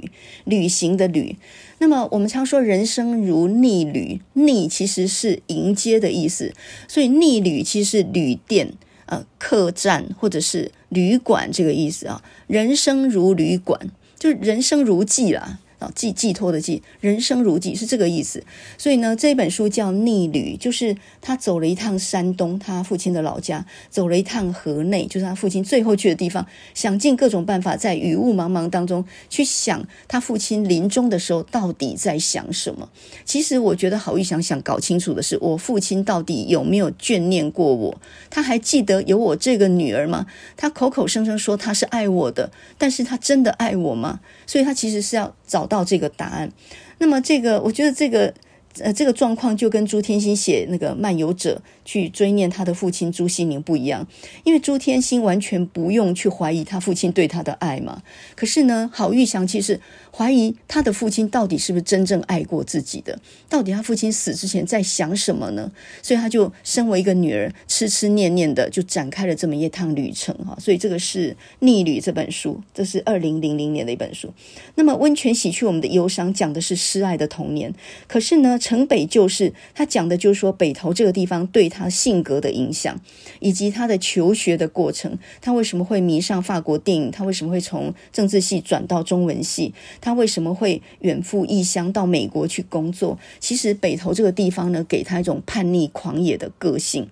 [0.44, 1.37] 旅行的旅。
[1.79, 6.53] 那么我们常说人生如逆旅，逆其实是迎接的意思，
[6.88, 8.72] 所以逆旅其实是旅店、
[9.07, 12.24] 呃客栈或者是旅馆这个意思啊。
[12.48, 13.79] 人生如旅馆，
[14.18, 15.61] 就是人生如寄啦。
[15.80, 18.44] 啊，寄寄托的寄，人生如寄是这个意思。
[18.78, 32.88] 所以呢，这本书叫《逆旅》，就是他走了一趟山东，他父亲的老家，走了一趟河内，就是他父亲最后去的地方，想尽各种办法，在雨雾茫茫当中去想他父亲临终的时候到底在想什么。
[33.24, 38.00] 其实我觉得郝玉祥想搞清楚的是，我父亲到底有没有眷念过我？
[38.28, 40.26] 他还记得有我这个女儿吗？
[40.56, 44.20] 他口口声声说他是爱我的，但是他真的爱我吗？
[44.46, 46.50] 所以他其实是要找到这个答案，
[46.98, 48.32] 那么这个我觉得这个
[48.78, 54.06] 呃这个状况就跟朱天心写那个漫游者去追念他的父亲朱西甯不一样，
[54.44, 58.00] 因为朱天心完全不用去怀疑他父亲对他的爱嘛，
[58.36, 59.80] 可是呢，郝玉祥其实。
[60.16, 63.18] 怀疑他的父亲到底是不是真正爱过自己的？
[63.48, 65.70] 到底他父亲死之前在想什么呢？
[66.02, 70.56] 所以他就身为一个女儿，痴痴念念的就展开了这么一趟旅程哈。
[70.60, 74.32] 所以这个是《逆旅》这本书，这是二零零零年的一本书。
[74.74, 77.72] 那么温泉洗去我们的忧伤，讲的是失爱的童年。
[78.06, 83.00] 可是呢，城北旧事，他讲的就是说北投这个地方对他性格的影响，
[83.38, 85.18] 以及他的求学的过程。
[85.40, 87.10] 他为什么会迷上法国电影？
[87.10, 89.72] 他为什么会从政治系转到中文系？
[90.00, 93.18] 他为什么会远赴异乡到美国去工作？
[93.38, 97.08] 其实北投这个地方呢，给他一种叛逆狂野的个性。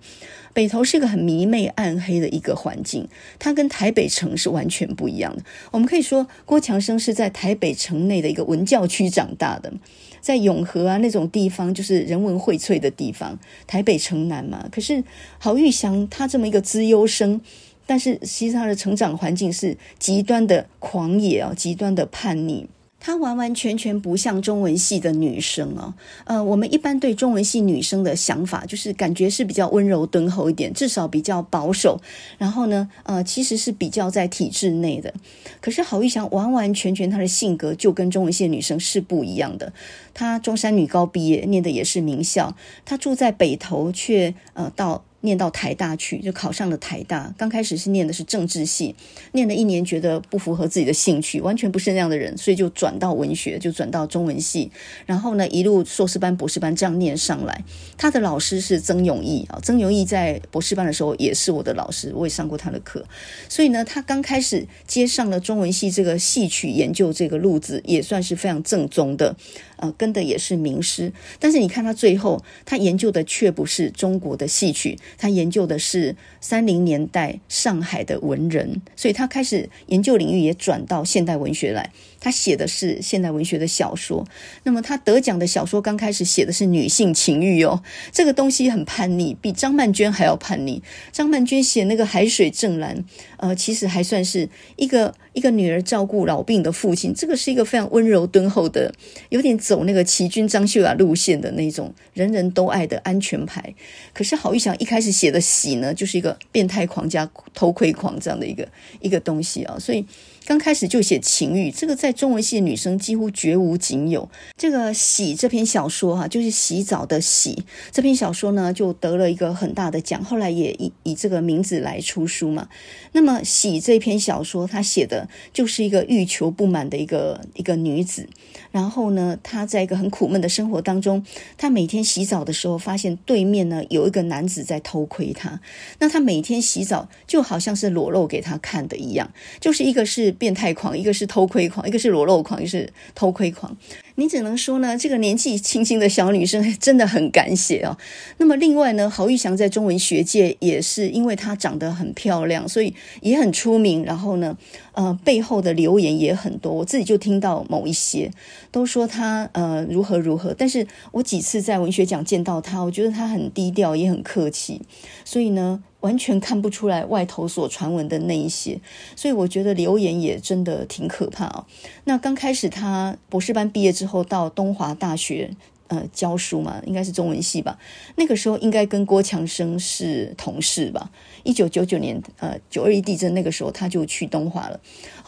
[0.51, 5.43] 北投是一个很迷媚暗黑的一个环境，它跟台北城是完全不一样的。
[5.71, 9.71] 我们可以说，郭强生是在台北城内的一个文教区长大的，
[10.19, 14.67] 在永和啊那种地方，就是人文荟萃的地方，台北城南嘛。
[14.71, 15.03] 可是
[15.37, 17.39] 郝玉祥他这么一个资优生。
[17.85, 22.67] 但是，其实他的成长环境是极端的狂野啊，极端的叛逆。
[22.99, 25.93] 她完完全全不像中文系的女生哦。
[26.25, 31.99] 呃，我们一般对中文系女生的想法，就是感觉是比较温柔敦厚一点，至少比较保守。
[32.37, 35.13] 然后呢，呃，其实是比较在体制内的。
[35.61, 39.71] 可是郝玉祥完完全全她的性格就跟中文系的女生是不一样的。
[40.13, 42.55] 她中山女高毕业，念的也是名校。
[42.85, 45.03] 她住在北投，却呃到。
[45.21, 47.33] 念到台大去，就考上了台大。
[47.37, 48.95] 刚开始是念的是政治系，
[49.33, 54.71] 念了一年觉得不符合自己的兴趣，完全不是那样的人，所以就转到文学，就转到中文系。
[55.05, 57.63] 然后呢，一路硕士班、博士班这样念上来。
[57.97, 63.05] 他的老师是曾永义啊，曾永义在博士班的时候也是我的老师，我也上过他的课。
[63.47, 69.35] 所以呢，他刚开始接上了中文系这个戏曲研究这个路子，也算是非常正宗的。
[69.79, 81.91] 呃，跟的也是名师，但是你看他最后，他研究的却不是中国的戏曲，他研究的是三零年代上海的文人，所以他开始研究领域也转到现代文学来。
[82.19, 84.25] 他写的是现代文学的小说，
[84.63, 90.81] 那么他得奖的小说刚开始写的是女性情欲哦，这个东西很叛逆，比张曼娟还要叛逆。
[91.11, 93.03] 张曼娟写那个海水正蓝，
[93.37, 98.93] 呃，其实还算是一个一个女儿照顾老病的父亲，这个是一个非常温柔敦厚的，
[99.29, 103.73] 有点走那个齐军张秀雅路线的那种人人都爱的安全牌。
[104.13, 108.67] 可是郝玉祥一开始写的喜呢，就是一个变态狂加偷窥狂这样的一个
[108.99, 110.05] 一个东西啊，所以。
[110.49, 114.27] 刚开始就写情欲，这个在中文系的女生几乎绝无仅有。
[114.57, 122.67] 这个洗这篇小说哈、就是洗澡的洗这篇小说呢，就得了一个很大的奖，后来也以以这个名字来出书嘛。
[123.11, 128.27] 那么洗这篇小说，她写的就是一个欲求不满的一个一个女子。
[128.71, 131.23] 然后呢，她在一个很苦闷的生活当中，
[131.59, 135.61] 她每天洗澡的时候，发现对面呢有一个男子在偷窥她。
[135.99, 140.35] 那她每天洗澡就好像是裸露给他看的一样，就是一个是。
[140.39, 143.77] 变态狂，一个是偷窥狂，一个是裸露狂，一个是偷窥狂。
[144.15, 147.95] 你只能说呢，这个年纪轻轻的小女生 真的很敢写哦。
[148.37, 154.03] 那么另外呢，郝玉祥在中文学界也是因为她长得很漂亮，所以也很出名。
[154.03, 154.57] 然后呢，
[154.93, 158.31] 呃，背后的流言也很多，我自己就听到某一些
[158.71, 160.53] 都说她呃如何如何。
[160.57, 164.81] 但是我几次在文学奖见到她，我觉得她很低调，也很客气。
[165.23, 165.83] 所以呢。
[166.01, 168.79] 完全看不出来外头所传闻的那一些，
[169.15, 171.65] 所以我觉得留言也真的挺可怕哦。
[172.05, 175.51] 那刚开始他博士班毕业之后到东华大学
[175.87, 177.77] 呃教书嘛，应该是中文系吧。
[178.15, 181.11] 那个时候应该跟郭强生是同事吧。
[181.43, 184.79] 一九九九年呃九二一地震那个时候他就去东华了。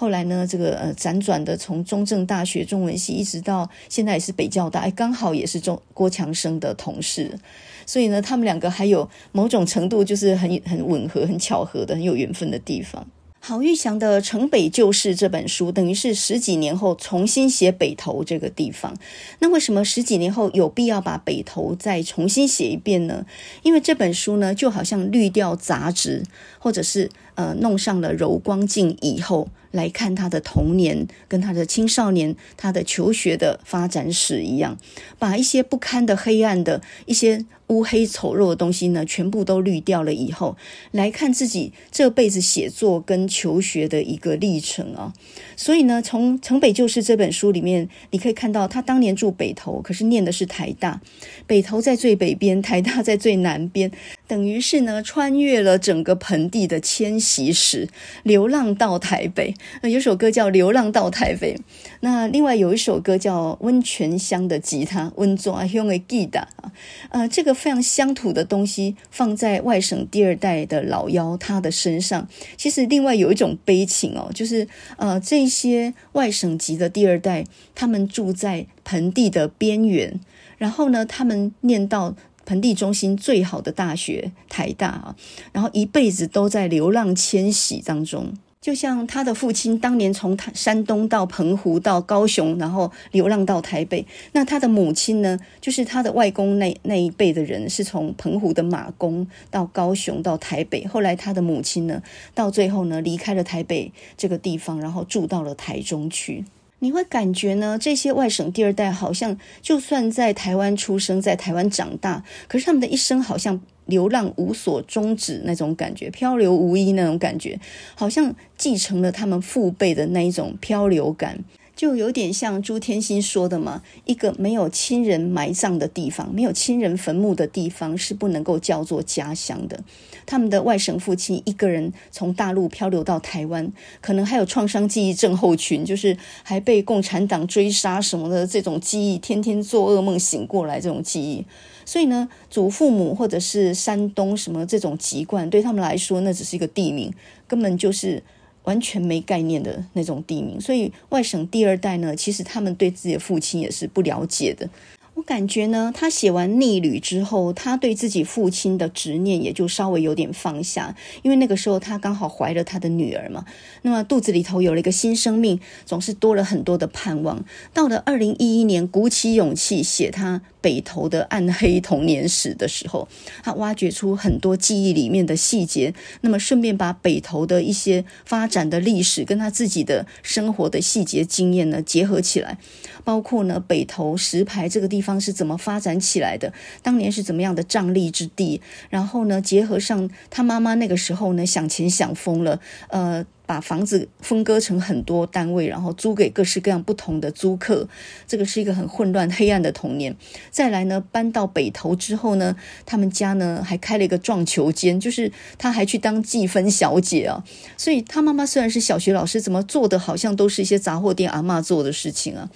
[0.02, 7.38] 后来呢，这个呃辗转的从中正大学中文系一直到现在也是北教大，哎，刚好也是中郭强生的同事。
[7.86, 13.06] 所以呢，他们两个还有某种程度就是很很吻合、很巧合的、很有缘分的地方。
[13.44, 18.96] 郝玉祥的《城北旧事》这本书，等于是十几年后重新写北投这个地方。
[19.40, 23.26] 那为什么十几年后有必要把北投再重新写一遍呢？
[23.64, 26.24] 因为这本书呢，就好像滤掉杂质，
[26.60, 29.50] 或者是呃弄上了柔光镜以后。
[29.72, 34.78] 来看他的童年，跟他的青少年，他的求学的发展史一样，
[35.18, 40.58] 把一些不堪的、黑暗的一些乌黑丑陋的东西呢，全部都滤掉了以后，
[40.92, 45.14] 来看自己这辈子写作跟求学的一个历程啊。
[45.56, 51.00] 所以呢，从《城北旧事》这本书里面，你可以看到他当年住北投，可是念的是台大，
[51.48, 53.90] 北投在最北边，台大在最南边。
[54.32, 57.90] 等于是呢，穿越了整个盆地的迁徙史，
[58.24, 59.54] 流浪到台北。
[59.82, 61.54] 那有首歌叫《流浪到台北》，
[62.00, 66.72] 那另外有一首歌叫《温泉乡的吉他》，温州啊，用的吉他啊，
[67.10, 74.66] 呃，这个非常乡土的东西放在外省第二代的老幺他的身上，其实另外有一种悲情哦，就是
[74.96, 77.44] 呃，这些外省籍的第二代，
[77.76, 80.18] 他们住在盆地的边缘，
[80.58, 82.16] 然后呢，他们念到。
[82.46, 85.16] 盆地中心最好的大学台大啊，
[85.52, 94.06] 然后一辈子都在流浪迁徙当中，就像他的父亲当年从山东到澎湖到高雄，然后流浪到台北。
[94.34, 100.86] 那他的母亲呢，就是他的外公那那一辈的人，是从澎湖的马公到高雄到台北。
[100.86, 102.04] 后来他的母亲呢，
[102.36, 106.46] 到最后呢，离开了台北这个地方，然后住到了台中去。
[106.84, 117.60] 你会感觉呢，这些外省第二代好像就算在台湾出生，在台湾长大，可是他们的一生好像流浪无所终止那种感觉，漂流无依那种感觉，
[117.94, 121.38] 好像继承了他们父辈的那一种漂流感。
[121.82, 129.84] 就有点像朱天心说的嘛，一个没有亲人埋葬的地方，没有亲人坟墓的地方是不能够叫做家乡的。
[130.28, 141.44] 他们的外省父亲一个人从大陆漂流到台湾，可能还有创伤记忆症候群，就是还被共产党追杀什么的这种记忆，天天做噩梦醒过来这种记忆。
[141.84, 147.12] 所以呢，祖父母或者是山东什么这种籍贯，对他们来说那只是一个地名，
[147.48, 148.22] 根本就是。
[148.64, 154.70] 完全没概念的那种地名，所以外省第二代呢，其实他们对自己的父亲也是不了解的。
[155.14, 163.46] 我感觉呢，他写完《逆旅》之后，他对自己父亲的执念也就稍微有点放下，因为那个时候他刚好怀了他的女儿嘛，
[163.84, 167.44] 那么肚子里头有了一个新生命，总是多了很多的盼望。
[167.74, 173.08] 到了二零一一年，鼓起勇气写他北投的暗黑童年史的时候，
[173.44, 182.58] 他挖掘出很多记忆里面的细节，那么顺便把北投的一些发展的历史跟他自己的生活的细节经验呢结合起来，
[183.04, 193.26] 包括呢北投石牌这个地方是怎么发展起来的，当年是怎么样的瘴癘之地，然后呢结合上他妈妈那个时候呢想钱想疯了，呃。
[193.52, 197.86] 把房子分割成很多单位，然后租给各式各样不同的租客，
[198.26, 200.16] 这个是一个很混乱、黑暗的童年。
[200.50, 207.44] 再来呢，搬到北投之后呢，他们家呢还开了一个撞球间，就是他还去当计分小姐啊。
[207.76, 212.50] 所以他妈妈虽然是小学老师，怎么做的好像都是一些杂货店阿嬷做的事情啊。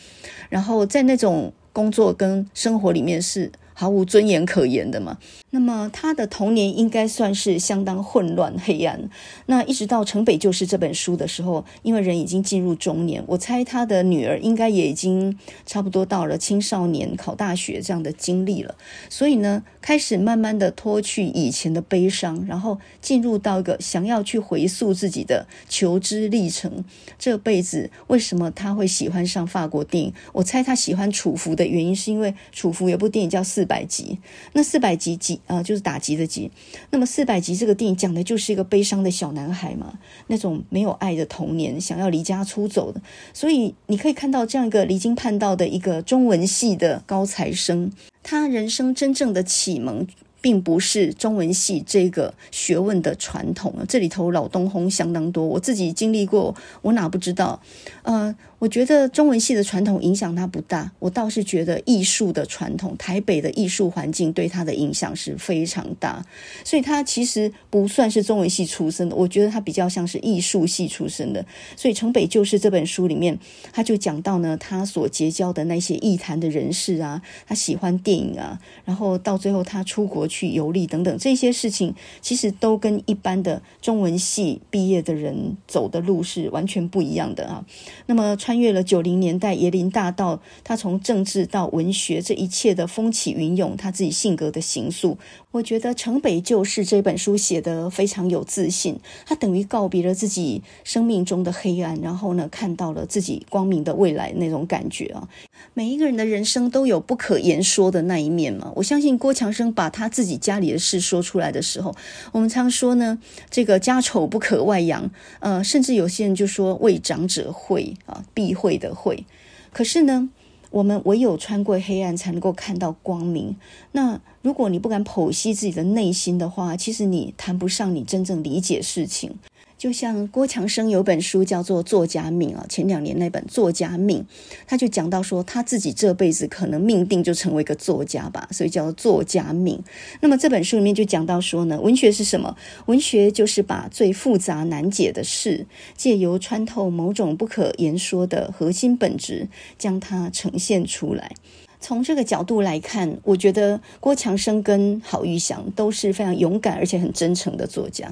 [0.47, 5.19] 然后在那种工作跟生活里面是毫无尊严可言的嘛。
[5.51, 9.09] 那么他的童年应该算是相当混乱黑暗。
[9.45, 18.75] 那一直到《城北旧事》这本书的时候，因为人已经进入中年，我猜他的女儿应该也已经差不多到了青少年考大学这样的经历了。
[19.09, 26.83] 所以呢，开始慢慢的脱去以前的悲伤，然后进入到一个想要去回溯自己的求知历程。
[27.19, 30.13] 这辈子为什么他会喜欢上法国电影？
[30.33, 34.19] 我猜他喜欢楚服的原因，是因为楚服有部电影叫《四百集。
[34.53, 36.51] 那四百集集啊，就是打击的击。
[36.91, 43.01] 那么四百集这个电影讲的就是一个悲伤的小男孩嘛，那种没有爱的童年，想要离家出走的。
[43.33, 50.07] 所以你可以看到这样一个离经叛道的一个中文系的高材生，他人生真正的启蒙。
[50.41, 57.59] 并不是中文系这个学问的传统，这里头老东风相当多，我自己经历过，我哪不知道？
[58.03, 58.35] 呃。
[58.57, 66.25] 我觉得中文系的传统影响他不大，我倒是觉得艺术的传统，台北的艺术环境对他的影响是非常大，
[66.63, 71.45] 所以他其实不算是中文系出身的，我觉得他比较像是艺术系出身的。
[71.75, 73.37] 所以《城北旧事》这本书里面，
[73.71, 87.63] 他就讲到呢，他所结交的那些艺坛的人士啊，他喜欢电影啊，然后到最后他出国去游历等等这些事情，其实都跟一般的中文系毕业的人走的路是完全不一样的啊。
[88.07, 88.54] 那么穿。
[88.55, 95.17] 穿越了九零年代椰林大道，他从政治到文学这一切的风起云涌，他自己性格的形塑，
[95.55, 105.29] 我觉得《城北旧事》这本书写得非常有自信，他等于告别了自己生命中的黑暗，然后呢，看到了自己光明的未来那种感觉啊。
[105.73, 108.69] 每一个人的人生都有不可言说的那一面嘛。
[108.75, 111.95] 我相信郭强生把他自己家里的事说出来的时候，
[112.33, 113.17] 我们常说呢，
[113.49, 119.23] 这个家丑不可外扬，呃，甚至有些人就说为长者讳啊，避讳的讳。
[119.71, 120.29] 可是呢，
[120.75, 123.55] 我们唯有穿过黑暗，才能够看到光明。
[123.93, 129.35] 那如果你不敢剖析自己的内心的话，其实你谈不上你真正理解事情。
[129.77, 134.19] 就像郭强生有本书叫做《作家命》啊，前两年那本《作家命》，
[134.65, 139.77] 他就讲到说他自己这辈子可能命定就成为一个作家吧，所以叫做《作家命》。
[140.21, 142.55] 那么这本书里面就讲到说呢，文学是什么？
[142.85, 151.35] 文学就是把最复杂难解的事，借由穿透某种不可言说的核心本质，将它呈现出来。
[151.81, 158.09] 从这个角度来看，我觉得郭强生跟郝玉祥都是非常勇敢而且很真诚的作家。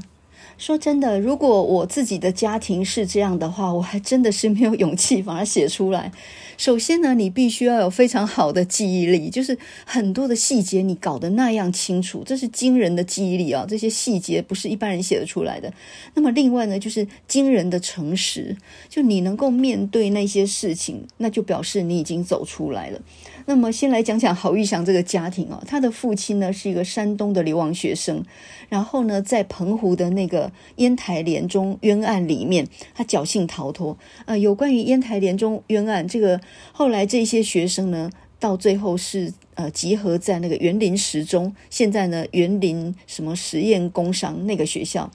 [0.57, 6.11] 说真的，如果我自己的家庭是这样的话，我还真的是没有勇气把它写出来。
[6.57, 13.65] 首先呢，你必须要有非常好的记忆力，就是很多的细节你搞得那样清楚，这是惊人的记忆力啊！
[13.67, 15.73] 这些细节不是一般人写得出来的。
[16.13, 18.55] 那么另外呢，就是惊人的诚实，
[18.87, 23.01] 就你能够面对那些事情，那就表示你已经走出来了。
[23.45, 28.23] 那么先来讲讲郝玉祥这个家庭哦，他的父亲呢是一个山东的流亡学生，
[28.69, 33.97] 然后呢在澎湖的那个烟台联中冤案里面，他侥幸逃脱。
[34.25, 36.39] 呃，有关于烟台联中冤案，这个
[36.71, 45.11] 后来这些学生呢，到最后是呃集合在那个园林实中，现在呢园林什么实验工商那个学校。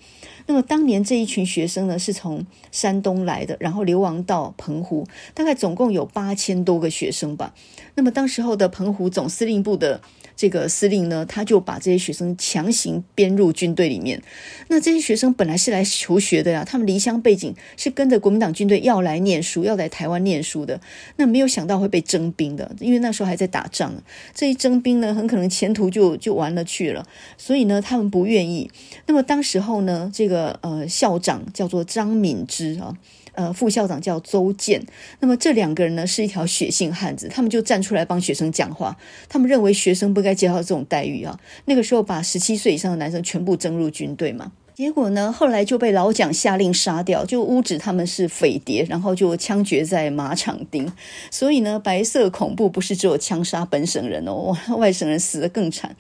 [0.49, 7.55] 那么当年这一群学生呢，是从山东来的，然后流亡到澎湖，大概总共有八千多个学生吧。
[7.94, 10.01] 那么当时候的澎湖总司令部的。
[10.38, 14.22] 这个司令呢，他就把这些学生强行编入军队里面。
[14.68, 20.80] 那这些学生本来是来求学的呀，他们离乡背景，是跟着国民党军队要来念书，要来台湾念书的。
[21.16, 23.92] 那没有想到会被征兵的，因为那时候还在打仗。
[24.32, 27.05] 这一征兵呢，很可能前途就就完了去了。
[27.36, 28.70] 所以呢，他们不愿意。
[29.07, 32.95] 那么当时候呢，这个呃校长叫做张敏之啊。
[33.34, 34.84] 呃，副校长叫邹健，
[35.20, 38.97] 那么这两个人呢是一条血性汉子，他们就站出来帮学生讲话。
[39.28, 41.39] 他们认为学生不该接受这种待遇啊。
[41.66, 50.93] 那个时候把十七岁以上的男生全部征入军队嘛，结果呢后来就被老蒋下令杀掉，就诬指他们是匪谍，然后就枪决在马场町。
[51.30, 55.95] 所以呢，白色恐怖不是只有枪杀本省人哦，外省人死得更惨。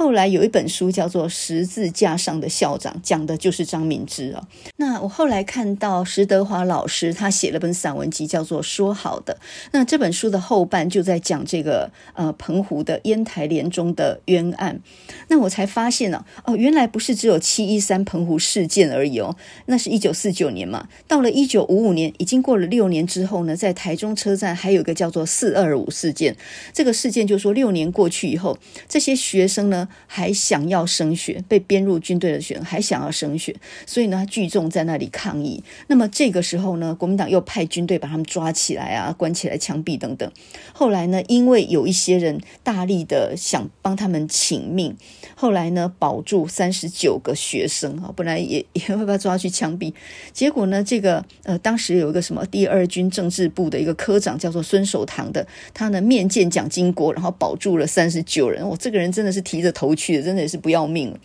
[0.00, 4.48] 后来有一本书叫做《十字架上的校长》，讲的就是张敏之啊。
[4.76, 9.36] 那我后来看到石德华老师他写了本散文集，叫做《说好的》。
[9.72, 14.80] 那这本书的后半就在讲这个呃澎湖的烟台联中的冤案。
[15.28, 19.36] 那我才发现呢、啊，哦，原来不是只有七一三澎湖事件而已哦。
[19.66, 26.34] 那是一九四九年嘛，到了一九五五年，已经过了六年之后呢，在台中车站还有一个叫做四二五事件。
[26.72, 28.56] 这个事件就说，六年过去以后，
[28.88, 29.88] 这些学生呢。
[30.06, 33.54] 还想要升学，被编入军队的学生还想要升学，
[33.86, 35.62] 所以呢，聚众在那里抗议。
[35.86, 40.30] 那么这个时候呢，国民党又派军队把他们抓起来啊，关起来枪毙等等。
[40.72, 44.96] 后来呢，因为有一些人大力的想帮他们请命，
[45.34, 49.92] 后来呢，保住三十九个学生啊，本来也也会把他抓去枪毙。
[50.32, 58.66] 结果呢，这个呃，当时有一个什么第二军政治部的一个科长叫做孙守堂的，他呢面见蒋经国，然后保住了三十九人。
[58.66, 61.18] 我、这个人真的是提着头去的，真的也是不要命了。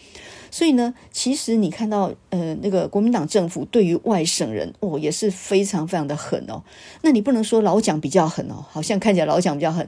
[0.49, 6.63] 所以呢，其实你看到呃那个国民党政府对于外省人哦也是非常非常的狠哦。
[7.01, 9.85] 那你不能说老蒋比较狠哦，好像看起来老蒋比较狠。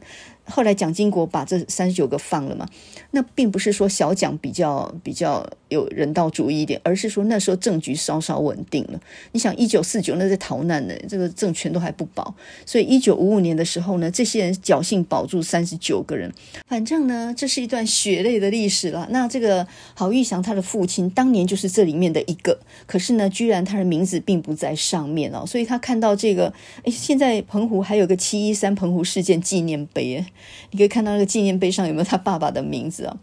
[0.49, 2.67] 后来蒋经国把这三十九个放了嘛，
[3.11, 8.99] 那并不是说小蒋比较比较有人道主义一点，而是说那时候政局稍稍稳定了。
[9.33, 12.33] 你想一九四九那在逃难呢，这个政权都还不保，
[12.65, 16.31] 所以一九五五年的时候呢，这些人侥幸保住三十九个人。
[16.67, 19.07] 反正呢，这是一段血泪的历史了。
[19.11, 30.23] 那这个郝玉祥他的父亲当年就是这里面的一个，可是呢，居然他的名字并不在上面哦，所以他看到这个，哎，现在澎湖还有个七一三澎湖事件纪念碑。
[30.71, 33.17] 你可以看到那个纪念碑上有没有他爸爸的名字啊？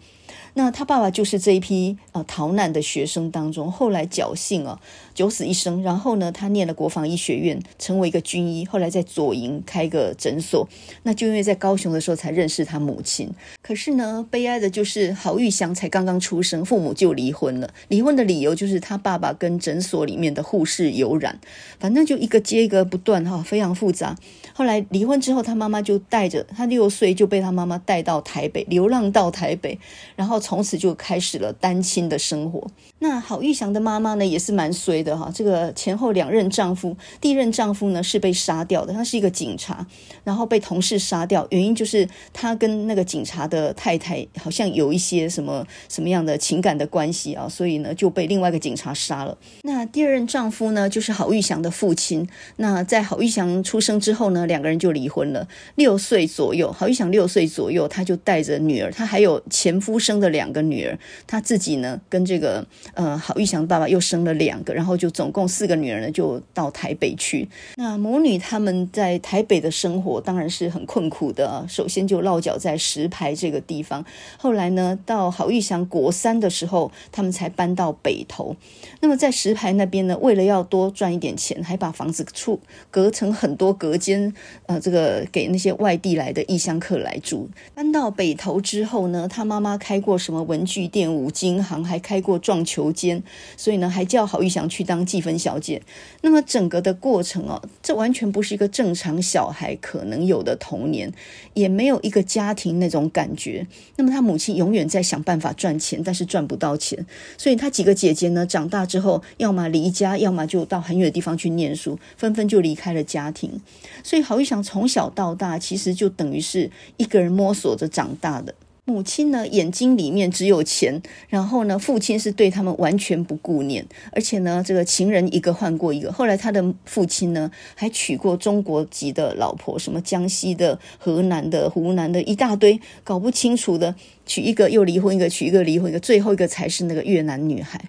[0.55, 4.81] 那他爸爸就是这一批呃逃难的学生当中，后来侥幸啊。
[5.15, 10.69] 九死一生，然后呢，他念了国防医学院，成为一个军医，后来在左营开个诊所。
[11.05, 13.31] 那就因为在高雄的时候才认识他母亲。
[13.63, 17.71] 可是呢，悲哀的就是郝玉祥才刚刚出生，父母就离婚了。
[17.89, 21.39] 离婚的理由就是他爸爸跟诊所里面的护士有染，
[21.79, 24.17] 反正就一个接一个不断哈，非常复杂。
[24.53, 29.79] 后来离婚之后，他妈妈就带着他六岁就被他妈妈带到台北，流浪到台北，
[30.17, 32.69] 然后从此就开始了单亲的生活。
[32.99, 35.31] 那郝玉祥的妈妈呢，也是蛮衰的哈。
[35.33, 39.87] 这个前后两任丈夫，第一任丈夫呢是被杀掉的，他是一个警察，
[40.25, 49.37] 然后被同事杀掉，原因就是他跟那个警察的太太好像有一些什么什么样的情感的关系啊，所以呢就被另外一个警察杀了。
[49.63, 52.27] 那第二任丈夫呢，就是郝玉祥的父亲。
[52.57, 55.47] 那在郝玉祥出生之后呢，两个人就离婚了。
[55.75, 62.65] 六岁左右，郝玉祥六岁左右，他就带着女儿，他还有前夫生的两个女儿，他自己呢跟这个。
[62.95, 67.49] 呃，郝玉祥爸爸又生了两个，然后就总共四个女儿呢，就到台北去。
[67.77, 71.67] 那母女他们在台北的生活当然是很困苦的。
[71.69, 74.05] 首先就落脚在石牌这个地方，
[74.39, 78.57] 后来呢，到郝玉祥国三的时候，他们才搬到北投。
[79.01, 84.33] 那么在石牌那边呢，为了要多赚一点钱，还把房子处隔成很多隔间，
[84.67, 87.51] 呃，这个给那些外地来的异乡客来住。
[87.75, 92.95] 搬到北投之后呢，他妈妈开过什么文具店、五金行，还开过撞球。
[92.95, 93.21] 间，
[93.57, 95.83] 所以呢，还叫郝玉祥去当计分小姐。
[96.21, 101.13] 那么整个的过程哦，这完全不是一个正常小孩可能有的童年，
[101.55, 103.67] 也没有一个家庭那种感觉。
[103.97, 107.07] 那么他母亲永远在想办法赚钱，但是赚不到钱，
[107.39, 113.61] 所以他几个姐姐呢，长大之后，要么离家，要么就到很远的地方去念书，纷纷就离开了家庭。
[114.03, 118.55] 所以郝玉祥从小到大，其实就等于是一个人摸索着长大的。
[118.87, 126.13] 母亲呢，眼睛里面只有钱，然后呢，父亲是对他们完全不顾念，而且呢，这个情人一个换过一个。
[126.13, 133.95] 后来他的父亲呢，还娶过中国籍的老婆，什么江西的、河南的、湖南的一大堆，搞不清楚的，
[134.27, 137.81] 娶一个又离婚一个，娶一个离婚一个，最后一个才是那个越南女孩。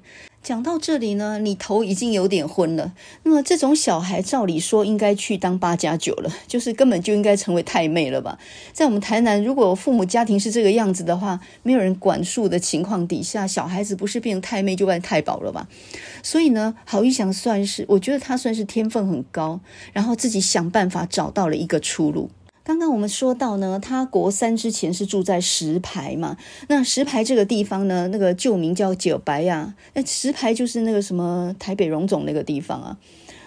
[0.45, 2.93] 讲到这里呢，你头已经有点昏了。
[3.23, 8.37] 那么这种小孩，照理说应该去当八加九了，就是根本就应该成为太妹了吧？
[8.71, 15.67] 在我们台南，如果父母家庭是这个样子的话，没有人管束的情况底下，小孩子不是变成太妹就变太保了吧？
[16.21, 19.59] 所以呢，郝玉祥算是，我觉得他算是天分很高，
[19.93, 22.29] 然后自己想办法找到了一个出路。
[22.65, 26.35] 刚刚我们说到呢，他国三之前是住在石牌嘛。
[26.67, 29.75] 那石牌这个地方呢，那个旧名叫九白呀。
[29.93, 32.97] 那石牌就是那个什么台北荣总那个地方啊。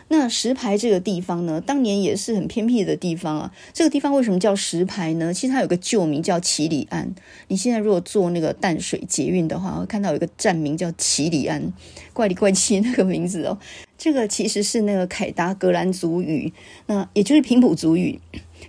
[0.06, 3.52] 那石牌这个地方呢，当年也是很偏僻的地方啊。
[3.72, 5.34] 这个地方为什么叫石牌呢？
[5.34, 7.12] 其实它有个旧名叫奇里安。
[7.48, 11.72] 你现在如果坐那个淡水捷运的话，会看到有一个站名叫奇里安，
[12.12, 13.58] 怪里怪气那个名字哦。
[13.98, 16.52] 这个其实是那个凯达格兰族语，
[16.86, 18.20] 那也就是平埔族语。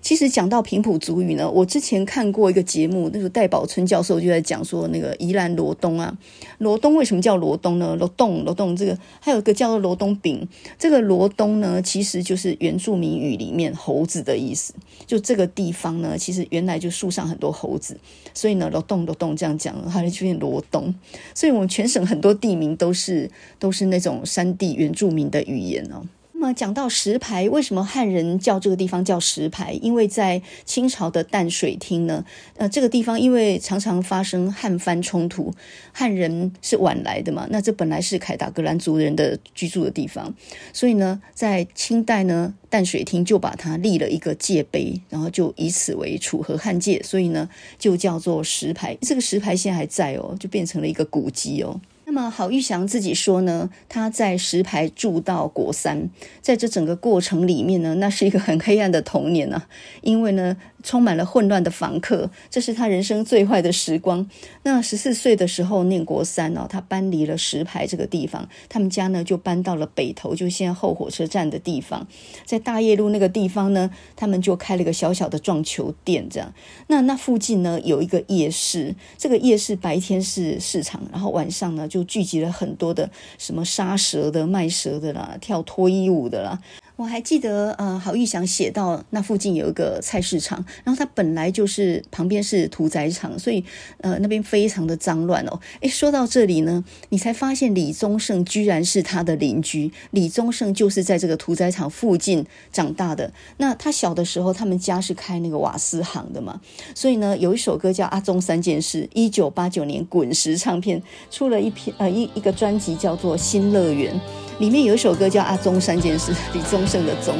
[0.01, 6.17] 其实讲到平埔族语呢，我之前看过一个节目，那个戴宝村教授就在讲说，那个宜兰罗东啊，
[6.59, 7.95] 罗东为什么叫罗东呢？
[7.97, 14.73] 罗东罗东这个还有一个叫做罗东饼，这个罗东呢，其实就是原住民语里面猴子的意思。
[15.05, 17.97] 就这个地方呢，其实原来就树上很多猴子，
[18.33, 20.93] 所以呢，罗东罗东这样讲，它就变罗东。
[21.35, 23.29] 所以我们全省很多地名都是
[23.59, 26.05] 都是那种山地原住民的语言哦。
[26.41, 29.73] 那么讲到石牌，为什么汉人叫这个地方叫石牌？
[29.81, 32.23] 因为在清朝的淡水厅呢，
[32.55, 35.53] 呃，这个地方因为常常发生汉番冲突，
[35.91, 40.33] 汉人是晚来的嘛，那这本来是凯达格兰族人的居住的地方，
[40.71, 48.97] 所以呢，在清代呢，淡水厅就把它立了一个界碑，然后就以此为楚河汉界，所以呢，就叫做石牌。
[49.01, 51.81] 这个石牌现在还在哦，就变成了一个古迹哦。
[52.12, 56.10] 那么郝玉祥自己说呢，他在石牌住到国三，
[56.41, 59.68] 在这整个过程里面呢，那是一个很黑暗的童年啊，
[60.01, 64.30] 因为呢，充满了混乱的房客，这是他人生最坏的时光。
[64.63, 72.07] 那十四岁的时候念国三哦，他搬离了石牌这个地方，他们家呢就搬到了北投，就现在后火车站的地方，
[72.45, 76.53] 在大业路那个地方呢，他们就开了一个小小的撞球店，这样。
[76.88, 86.59] 那那附近呢有一个夜市，这个夜市白天是市场，然后晚上呢就聚集了很多的什么杀蛇的、卖蛇的啦、跳脱衣舞的啦。
[86.99, 93.63] 我还记得，呃，郝玉祥写到那附近有一个菜市场，然后它本来就是旁边是屠宰场，所以
[94.01, 95.57] 呃那边非常的脏乱哦。
[95.79, 99.89] 诶，说到这里呢，你才发现李宗盛居然是他的邻居。
[100.11, 103.31] 李宗盛就是在这个屠宰场附近长大的。
[103.55, 106.59] 那他小的时候，他们家是开那个瓦斯行的嘛，
[106.93, 114.13] 所以呢，有一首歌叫《阿宗三件事》，一九八九年滚石唱片出了一篇呃一一个专辑叫做《新乐园》。
[114.60, 117.34] 里面有一首歌叫《阿宗三件事》，李宗盛的宗，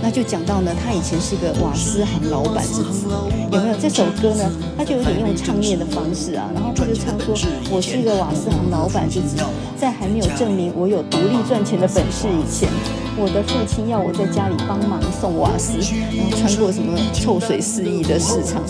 [0.00, 3.08] 那就讲到呢，他以前是个瓦斯行老板之子，
[3.50, 3.74] 有没有？
[3.76, 4.48] 这首歌呢？
[4.78, 7.34] 他就有点用唱念的方式啊，然后他就唱说
[7.74, 9.36] ：“我是一个瓦斯行老板之子，
[9.76, 12.68] 在还没有证明我有独立赚钱的本事以前，
[13.16, 15.72] 我的父亲要我在家里帮忙送瓦斯，
[16.16, 18.62] 然后穿过什么臭水四溢的市场。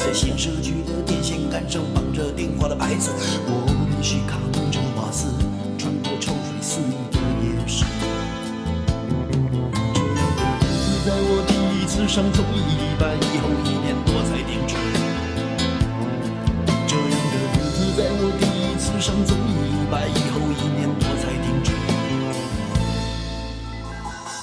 [12.00, 14.74] 什上综艺一百以后一年多才停止，
[16.86, 21.72] 这样的日子在我第一次上综艺一百以后一年多才停止。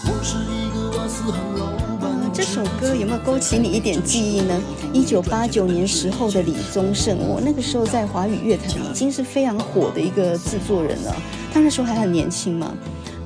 [0.05, 1.65] 我是一个瓦斯行老
[1.97, 2.31] 板。
[2.31, 4.61] 这首歌有没有勾起你一点记忆呢？
[4.93, 11.13] 一九八九年时候的李宗盛，我那个时候在华语乐坛已经是非常火的一个制作人了，
[11.51, 12.71] 他那时候还很年轻嘛。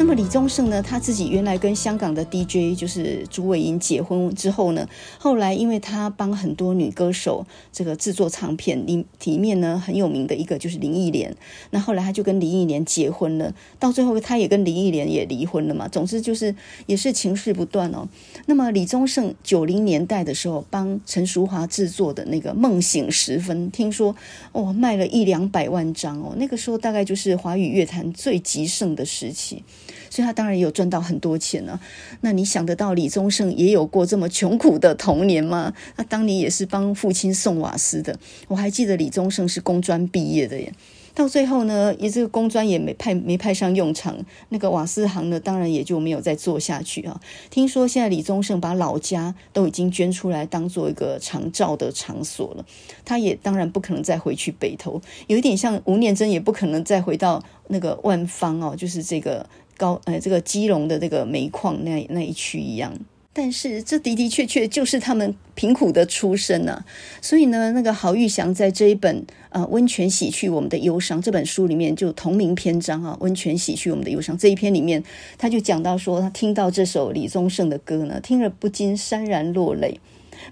[0.01, 4.89] 那么李宗盛呢，他自己原来跟香港的 DJ 就是朱伟莹结婚之后呢，
[5.19, 11.35] 后来因为他帮很多女歌手这个制作唱片，里里面呢很有名的一个就是林忆莲，
[11.69, 15.87] 那后来他就跟林忆莲结婚了，到最后他也跟林忆莲也离婚了嘛。
[15.87, 16.55] 总之就是
[16.87, 18.09] 也是情绪不断哦。
[18.47, 24.15] 那么李宗盛九零年代的时候帮陈淑华制作的那个《梦醒时分》，听说
[24.51, 29.63] 哦卖了一两百万张哦，那个时候大概就是华语乐坛最极盛的时期。
[30.11, 31.79] 所以他当然也有赚到很多钱呢。
[32.19, 35.73] 那你想得到李宗盛也有过这么穷苦的童年吗？
[35.95, 38.19] 他当年也是帮父亲送瓦斯的。
[38.49, 40.73] 我还记得李宗盛是工专毕业的耶。
[41.13, 47.19] 到最后呢，也这个工专也没派没派上用场，那个瓦斯行呢，当然也就没有再做下去啊。
[47.49, 52.65] 听说现在李宗盛把老家都已经捐出来当做一个长照的场所了。
[53.03, 59.45] 他也当然不可能再回去北投，有一点像吴念真也不可能再回到那个万芳哦，就是这个。
[59.77, 62.93] 高呃，这个基隆的这个煤矿那那一区一样，
[63.33, 66.85] 但是这的的确确就是他们贫苦的出身啊。
[67.21, 75.03] 所以呢，那个郝玉祥在这一本呃《温泉洗去我们的忧伤》这本书里面，就同名篇章啊，《温泉洗去我们的忧伤》这一篇里面，
[75.37, 79.99] 他就讲到说，他听到这首李宗盛的歌呢，听了不禁潸然落泪。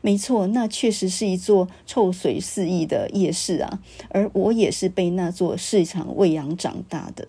[0.01, 7.27] 没错，那确实是一座臭水四溢的夜市啊，而我也是被那座市场喂养长大的。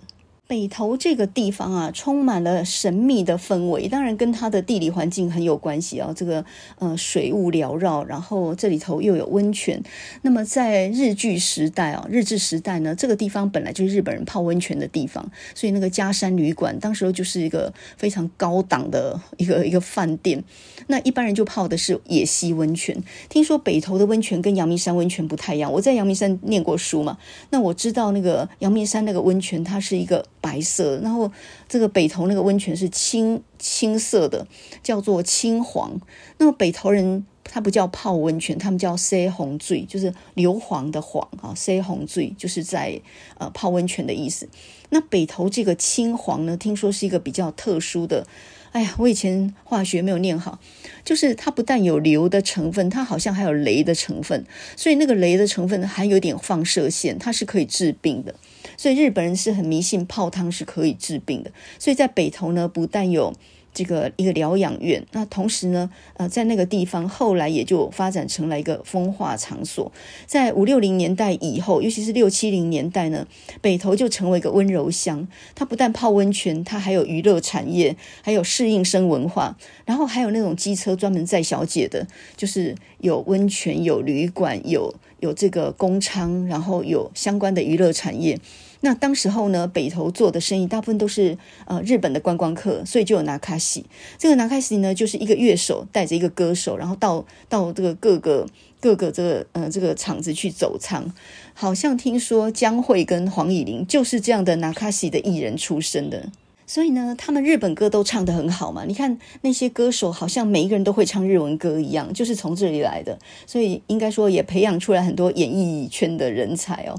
[0.50, 6.12] 北投这个地方啊，充满了神秘的氛围，当然跟它的地理环境很有关系啊。
[6.16, 6.44] 这个
[6.80, 9.80] 呃水雾缭绕，然后这里头又有温泉。
[10.22, 20.42] 那么在日据时代啊，日治时代呢，这个地方本来就是日本人泡温泉的地方，所以那个嘉山旅馆当时候就是一个非常高档的一个一个饭店。
[20.88, 23.00] 那一般人就泡的是野溪温泉。
[23.28, 27.18] 听说北投的温泉跟阳明山温泉不太一样，我在阳明山念过书嘛，
[27.50, 30.26] 那我知道那个阳明山那个温泉它是一个。
[30.40, 31.30] 白色，然后
[31.68, 34.46] 这个北投那个温泉是青青色的，
[34.82, 36.00] 叫做青黄。
[36.38, 43.00] 那么北投人他不叫泡温泉，他们叫塞红醉，就是硫磺的磺啊，塞红醉就是在
[43.38, 44.48] 呃泡温泉的意思。
[44.90, 48.26] 那北投这个青黄呢，听说是一个比较特殊的。
[48.72, 50.60] 哎呀，我以前化学没有念好，
[51.04, 58.36] 就是它不但有硫的成分，它好像还有雷的成分，所以那个雷的成分还有点放射线，它是可以治病的。
[58.80, 63.34] 所以日本人是很迷信泡汤是可以治病的，所以在北投呢，不但有
[63.74, 69.92] 这个一个疗养院，那同时呢，呃，在那个地方后来也就发展成了一个风化场所。
[70.24, 73.26] 在五六零年代以后，尤其是六七零年代呢，
[73.60, 75.28] 北投就成为一个温柔乡。
[75.54, 88.40] 它不但泡温泉，它还有娱乐产业，还有适应生文化，然后还有那种机车专门载小姐的，就是有温泉、有旅馆、有有这个工厂，然后有相关的娱乐产业。
[88.82, 93.84] 那当时候呢，北投做的生意大部分都是呃日本的观光客，所以就有拿卡西。
[94.16, 98.46] 这个拿卡西呢，就是一个乐手带着一个歌手，然后到到这个各个
[98.80, 101.12] 各个这个呃这个场子去走唱。
[101.52, 106.30] 好像听说江蕙跟黄以玲就是这样的拿卡西的艺人出身的，
[106.66, 108.84] 所以呢，他们日本歌都唱得很好嘛。
[108.86, 116.96] 你看那些歌手，好像每一个人都会唱日文歌一样，就是从这里来的，所以应该说也培养出来很多演艺圈的人才哦。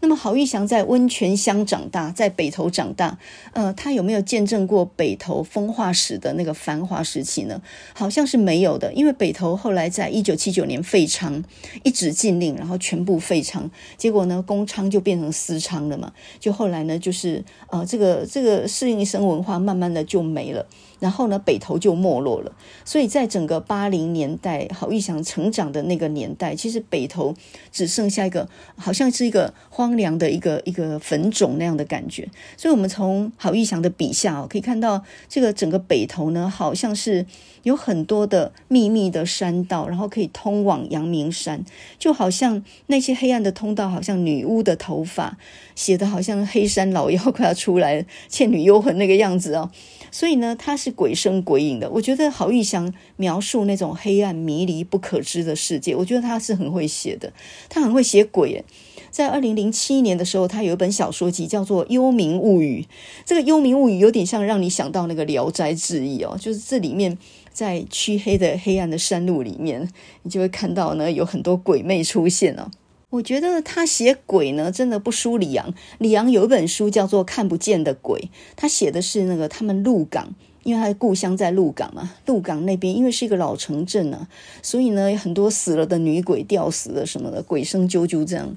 [0.00, 3.18] 那么郝玉祥在温泉乡长大，在北投长大，
[3.52, 7.60] 呃，他有没有见证过北投风化史的那个繁华时期呢？
[7.94, 11.42] 好像是没有的，因为北投后来在一九七九年废娼，
[11.82, 20.64] 一纸禁令，然后全部废娼，结果呢，公娼就变成私娼了嘛，就后来呢，就是呃，这个这个适应生文化慢慢的就没了。
[20.98, 22.52] 然后呢，北投就没落了。
[22.84, 27.34] 所以在整个八零年代，郝玉祥成长的那个年代，其实北投
[27.70, 32.28] 只剩下一个，好像是一个荒凉的一个一个坟冢那样的感觉。
[32.56, 37.26] 所以，我们从郝玉祥的笔下哦，可以看到这个整个北投呢，好像是
[37.62, 41.64] 有很多的秘密的山道，然后可以通往阳明山，
[41.98, 45.38] 就好像那些黑暗的通道，好像女巫的头发，
[45.74, 49.70] 写的好像黑山老妖快要出来，倩女幽魂那个样子哦。
[50.10, 51.88] 所以呢，他是鬼声鬼影的。
[51.90, 57.32] 我觉得郝玉祥描述那种黑暗、迷离、不可知的世界，我觉得他是很会写的。
[57.68, 58.64] 他很会写鬼。
[59.10, 62.82] 在二零零七年的时候，他有一本小说集叫做《幽冥物语》。
[63.24, 67.16] 这个《幽冥物语》有点像让你想到那个《聊斋志异》哦，就是这里面
[67.50, 69.90] 在黢黑的黑暗的山路里面，
[70.22, 72.70] 你就会看到呢有很多鬼魅出现哦。
[73.10, 75.72] 我觉得他写鬼呢，真的不输李昂。
[75.96, 78.20] 李昂有一本书叫做《看不见的鬼》，
[78.54, 80.34] 他写的是那个他们鹿港。
[80.68, 84.28] 因为他的故乡在鹿港嘛，鹿港那边因为是一个老城镇啊，
[84.62, 88.54] 所以呢，很多死了的女鬼、吊死了什么的，鬼声啾啾这样。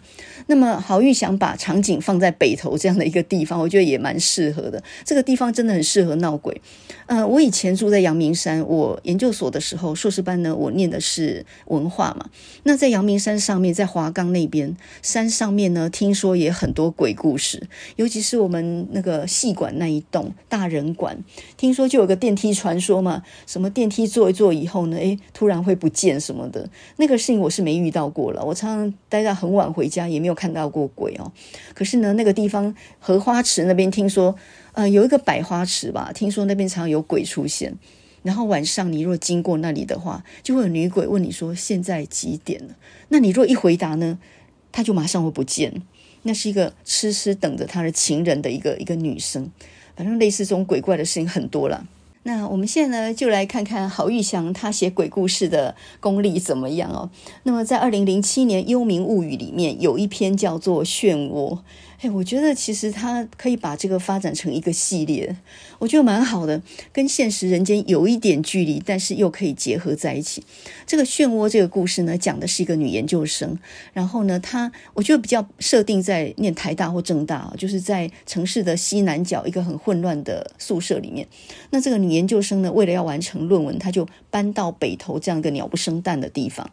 [0.47, 4.84] 那么郝玉祥把场景放在北投这样的一个地方，我觉得也蛮适合的。
[5.05, 6.62] 这个地方真的很适合闹鬼。
[7.05, 12.26] 呃，我以前住在阳明山，我研究所的时候，硕士班呢，我念的是文化嘛。
[12.64, 21.18] 那在阳明山上面，在华冈那边山上面呢，听说也很多鬼故事，尤其是我们那个戏馆那一栋大人馆，
[21.55, 22.01] 听说就。
[22.02, 28.43] 有个电梯传说嘛，什么电梯坐一坐以后呢，诶，突然会不见什么的，那个事情我是没遇到过了。
[28.43, 31.32] 我常常待到很晚回家，也没有看到过鬼哦。
[31.74, 34.36] 可是呢，那个地方荷花池那边听说，
[34.74, 37.78] 呃，有一个百花池吧，听说那边常常有鬼出现。
[38.24, 42.76] 然后晚上你若经过那里的话，就会有女鬼问你说现在几点了？
[43.10, 44.20] 那你若一回答呢，
[44.72, 45.82] 她就马上会不见。
[46.24, 49.52] 那是一个痴痴等着她的情人的一个一个女生。
[49.96, 51.86] 反正类似这种鬼怪的事情很多了。
[52.24, 57.10] 那我们现在呢，就来看看郝玉祥他写鬼故事的功力怎么样哦。
[57.44, 61.56] 那么在二零零七年《幽冥物语》里面有一篇叫做《漩涡》。
[62.02, 65.38] 哎，我觉得其实他可以把这个发展成一个系列，
[65.78, 66.60] 我觉得蛮好的，
[66.91, 70.43] 跟现实人间有一点距离，但是又可以结合在一起。
[70.88, 73.56] 这个漩涡这个故事呢，讲的是一个女研究生，
[73.93, 81.28] 然后呢，她我觉得比较设定在念台大或政大，就是在城市的西南角一个很混乱的宿舍里面。
[81.70, 86.72] 那这个女研究生呢，为了要完成论文，她就搬到北投这样一个鸟不生蛋的地方。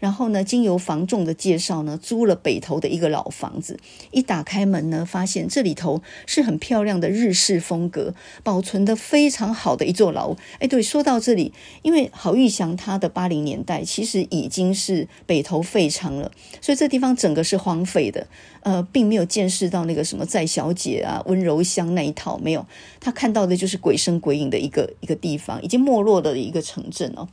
[0.00, 3.78] 然后呢，经由房仲的介绍呢，租了北投的一个老房子。
[4.10, 10.36] 一打开门呢，发现这里头是很漂亮的日式风格，保存得非常好的一座老屋。
[10.58, 18.26] 哎，对，说到这里，因为郝玉祥他的八零年代其实已经是北投废娼了，所以这地方整个是荒废的，
[18.62, 22.66] 呃，并没有见识到那个什么在小姐啊、温柔乡那一套，没有。
[22.98, 27.28] 他看到的就是鬼声鬼影的一个一个地方，已经没落的一个城镇哦。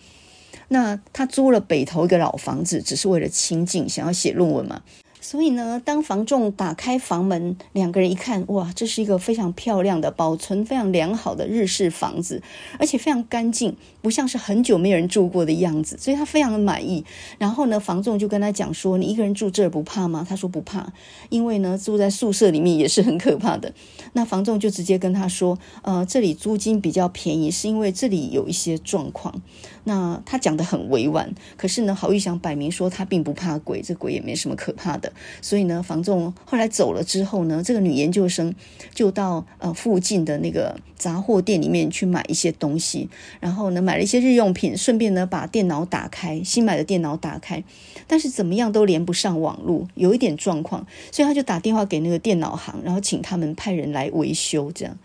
[0.69, 4.81] 那他租了北投一个老房子，只是为了清静，想要写论文嘛。
[5.19, 12.41] 所以呢，当房仲打开房门，两个人一看，哇，这是一个非常漂亮的、保存非常良好的日式房子，
[12.79, 17.03] 而且非常干净，不像是很久没有人住过的样子，所以他非常的满意。
[17.39, 20.93] 然后呢，房仲就跟他讲说：“你一个人住这儿不怕吗？”他说：“不怕，
[21.27, 23.73] 因为呢，住在宿舍里面也是很可怕的。
[24.13, 29.41] ”那房仲就直接跟他说：“呃，这里租金比较便宜，是因为这里有一些状况。”
[29.87, 35.13] 那他讲得很委婉，可是呢，郝玉祥摆明说他并不怕鬼，这鬼也没什么可怕的。
[35.41, 38.53] 所以呢，房仲后来走了之后呢，这个女研究生
[38.93, 43.07] 就到呃附近的那个杂货店里面去买一些东西，
[43.39, 47.63] 然后呢，买了一些日用品，顺便呢把电脑打开，新买的电脑打开，
[48.07, 54.97] 但是怎么样都连不上网络，有一点状况，所以他就打电话给那个电脑行，然后请他们派人来维修，这样。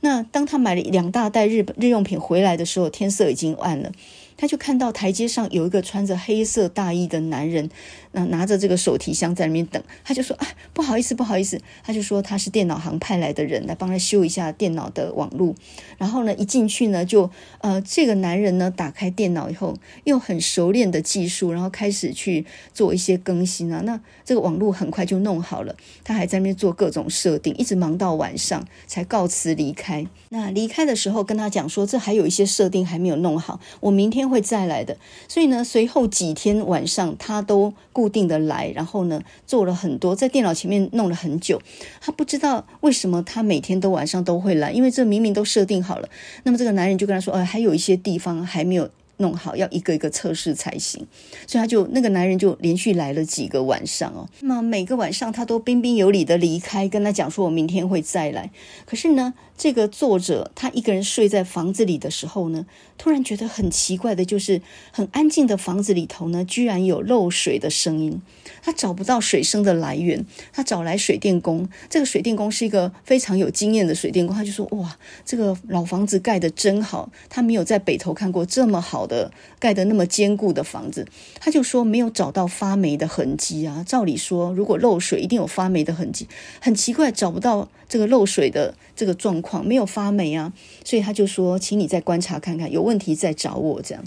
[0.00, 3.90] 那当他买了两大袋日本日用品回来的时候，天色已经暗了。
[4.38, 7.68] 他就看到台阶上有一个穿着黑色大衣的男人，
[8.12, 9.82] 那拿着这个手提箱在那边等。
[10.04, 15.54] 他就说：“啊，不好意思，不好意思。”他就说他是电脑行派来的人，来帮他修一下电脑的网络。
[15.98, 17.28] 然后呢，一进去呢，就
[17.60, 23.82] 呃，这个男人呢，打开电脑以后，用很熟练的技术，然后开始去做一些更新啊。
[23.84, 25.74] 那这个网络很快就弄好了，
[26.04, 30.06] 他还在那边做各种设定，一直忙到晚上才告辞离开。
[30.28, 34.96] 那离开的时候跟他讲说，这还有一些设定还没有弄好，我明天会再来的。
[35.26, 41.60] 所以呢，随后几天晚上他都固定的来，然后呢，做了很多，在电脑前面弄了很久。
[42.00, 46.08] 他不知道为什么他每天都晚上都会来，因为这明明都设定好了。
[46.44, 48.90] 那么这个男人就跟他说，呃，还有一些地方还没有。
[49.20, 51.04] 弄好要一个一个测试才行，
[51.44, 54.28] 所以他就那个男人就连续来了几个晚上哦。
[54.42, 58.52] 那么每个晚上他都彬彬有礼的离开，跟他讲说：“我明天会再来。”
[58.86, 62.64] 可是呢，这个作者他一个人睡在房子里的时候呢，
[62.96, 68.22] 突然觉得很奇怪的，就是很安静的房子里头呢，居然有漏水的声音。
[68.62, 71.68] 他找不到水声的来源，他找来水电工。
[71.90, 81.06] 这个水电工是一个非常有经验的水电工，他就说：“哇，这个老房子盖得真好，他没有在北头看过这么好的盖得那么坚固的房子。”
[81.40, 83.84] 他就说没有找到发霉的痕迹啊。
[83.86, 86.28] 照理说，如果漏水，一定有发霉的痕迹。
[86.60, 90.52] 很奇怪，找不到这个漏水的这个状况，没有发霉啊。
[90.84, 94.04] 所以他就说：“请你再观察看看，有问题再找我。”这样。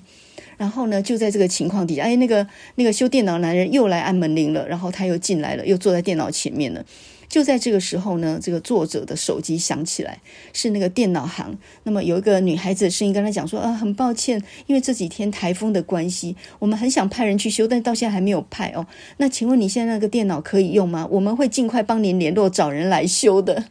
[0.58, 6.86] 然后呢，就在这个情况底下，哎，那个那个修电脑男人又来按门铃了，然后他又进来了，又坐在电脑前面了。
[7.32, 10.20] 就在这个时候呢，这个作者的手机响起来，
[10.52, 11.58] 是那个电脑行。
[11.84, 18.86] 那么有一个女孩子的声音跟他讲说：“啊，很抱歉，因为这几天台风的关系，我们很想派人去修，但到现在还没有派哦。
[19.16, 21.08] 那请问你现在那个电脑可以用吗？
[21.10, 23.64] 我们会尽快帮您联络找人来修的。”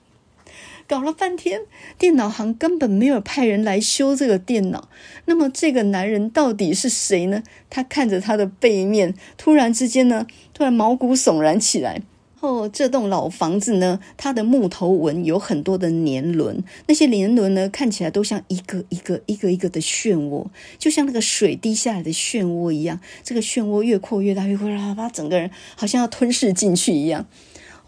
[0.88, 1.60] 搞了半天，
[1.98, 4.88] 电脑行根本没有派人来修这个电脑。
[5.26, 7.42] 那么这个男人到底是谁呢？
[7.68, 12.00] 他看着他的背面，突然之间呢，突然毛骨悚然起来。
[12.40, 20.46] 哦，这栋老房子呢，它的木头纹有很多的年轮，那些年轮呢，看起来都像一个一个一个一个的漩涡，
[20.78, 22.98] 就像那个水滴下来的漩涡一样。
[23.22, 27.26] 这个漩涡越扩越大，越扩越大，把整个人好像要吞噬进去一样。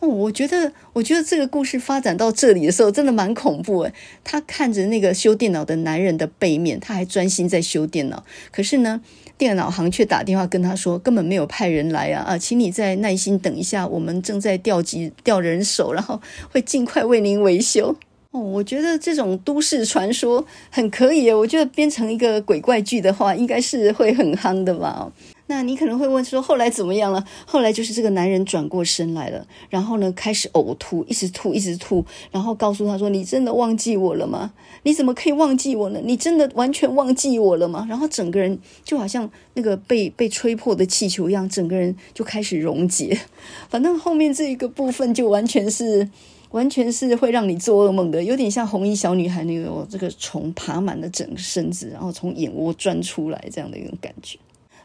[0.01, 3.95] 哦，我觉得，我觉得这个故事发展到这里的时候，真的蛮恐怖诶。
[4.25, 8.25] 他看着那个修电脑的男人的背面，他还专心在修电脑。
[8.51, 9.01] 可是呢，
[9.43, 12.23] 电脑行却打电话跟他说，根本没有派人来啊！
[12.29, 16.21] 啊，请你再耐心等一下，我们正在调集调人手，然后
[16.53, 17.93] 会尽快为您维修。
[18.31, 25.11] 哦，我觉得这种都市传说很可以，我觉得编成一个鬼怪剧的话，应该是会很夯的吧。
[25.55, 27.23] 那你可能会问说，后来怎么样了？
[27.45, 34.55] 后来就是这个男人转过身来了，然后呢，开始呕吐，一直吐，一直吐，然后告诉他说：“你真的忘记我了吗？
[34.85, 36.01] 你怎么可以忘记我呢？
[36.03, 43.21] 你真的完全忘记我了吗？”然后整个人就好像那个被被吹破的气球一样，整个人就开始溶解。
[43.69, 46.09] 反正后面这一个部分就完全是
[46.53, 54.39] 完全是会让你做噩梦的，有点像红衣小女孩那个这个虫爬满了整个身子，然后从眼窝钻出来这样的一种感觉。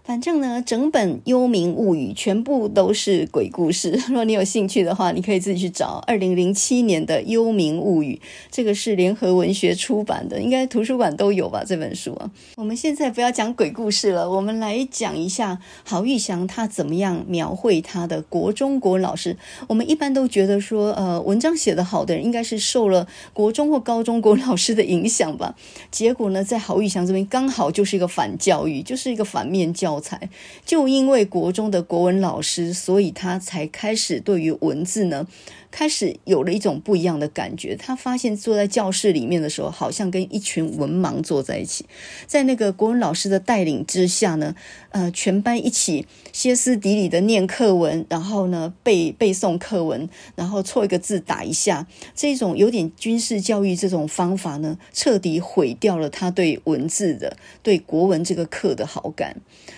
[0.08, 4.00] 反正呢，整本《幽冥物语》全部都是鬼故事。
[4.08, 6.02] 如果你有兴趣的话，你可以自己去找。
[6.08, 8.18] 二零零七年的《幽冥物语》，
[8.50, 11.62] 这个是联合文学出版的，应该图书馆都有吧？
[11.68, 12.32] 这本书啊。
[12.56, 19.36] 我们现在不要讲鬼故事了，我们来讲一下郝玉祥他怎么样描绘他的国中国老师。
[19.68, 25.58] 我们一般都觉得说，呃，文章写得好的人应该是受了国中或高中国老师的影响吧？
[25.92, 29.97] 结果呢，在郝玉祥这边刚好就是一个反教育，就是一个反面教。
[30.00, 30.30] 才
[30.66, 35.28] 就因为国中的国文老师，所以他才开始对于文字呢，
[35.72, 37.76] 开始有了一种不一样的感觉。
[37.76, 41.86] 他发现坐在教室里面的时候，好像跟一群文盲坐在一起，
[42.26, 44.56] 在那个国文老师的带领之下呢，
[44.90, 59.38] 呃，全班一起歇斯底里的念课文，然后呢背背诵课文，然后错一个字打一下，这种有点军事教育这种方法呢，彻底毁掉了他对文字的、对国文这个课的好感。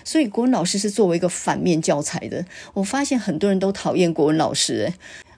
[0.10, 2.43] 所以国文老师是作为一个反面教材的。
[2.74, 4.93] 我发现很多人都讨厌国文老师，诶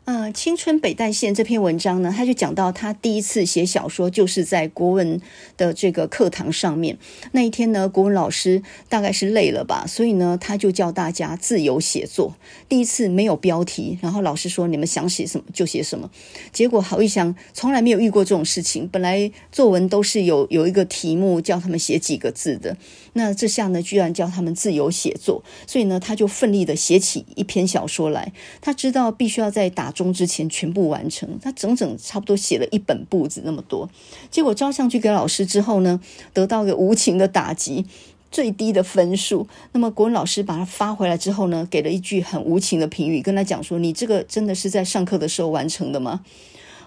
[0.06, 5.22] 呃，青春北淡线这篇文章呢，他就讲到他第一次写小说，就是在国文
[5.58, 6.98] 的这个课堂上面。
[7.34, 12.36] 那一天呢，国文老师大概是累了吧，所以呢，他就叫大家自由写作。
[12.68, 16.10] 第一次没有标题，然后老师说你们想写什么就写什么。
[16.52, 22.76] 结果郝玉祥从来没有遇过这种事情，本来作文都是有有一个题目叫他们写几个字的，
[23.14, 28.32] 那这下呢，居然叫他们自由写作，所以呢，他就奋力的写起一篇小说来。
[28.62, 33.90] 他知道必须要在打钟之前全部完成，他整整差不多写了一本簿子那么多，
[34.30, 36.00] 结果交上去给老师之后呢，
[36.34, 37.86] 得到个无情的打击，
[38.32, 39.46] 最低的分数。
[39.74, 46.22] 那么国文老师把他发回来之后呢，给了一句很无情的评语，跟他讲说：“你这个真的是在上课的时候完成的吗？”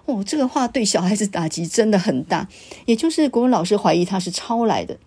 [0.07, 2.49] 哦，这个话对小孩子打击真的很大。
[2.87, 4.99] 也就是国文老师怀疑他是抄来的。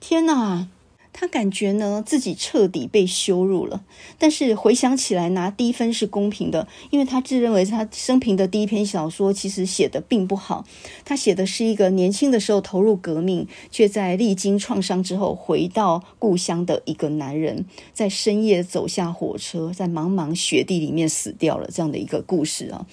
[0.00, 0.68] 天哪！
[1.12, 3.82] 他感觉呢，自己彻底被羞辱了，
[4.16, 10.64] 但是回想起来拿低分是公平的，因为他自认为他生平的第一篇小说其实写得并不好。
[11.04, 22.86] 他写的是一个年轻的时候投入革命，却在历经创伤之后回到故乡的一个男人，在深夜走下火车，在茫茫雪地里面死掉了这样的一个故事啊。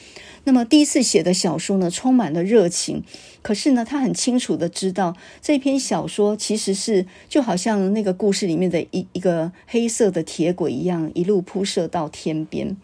[0.48, 3.04] 那么第一次写的小说呢，充满了热情。
[3.42, 12.78] 可是呢，他很清楚的知道，这篇小说其实是就好像那个故事里面的一一个黑色的铁轨一样，一路铺设到天边，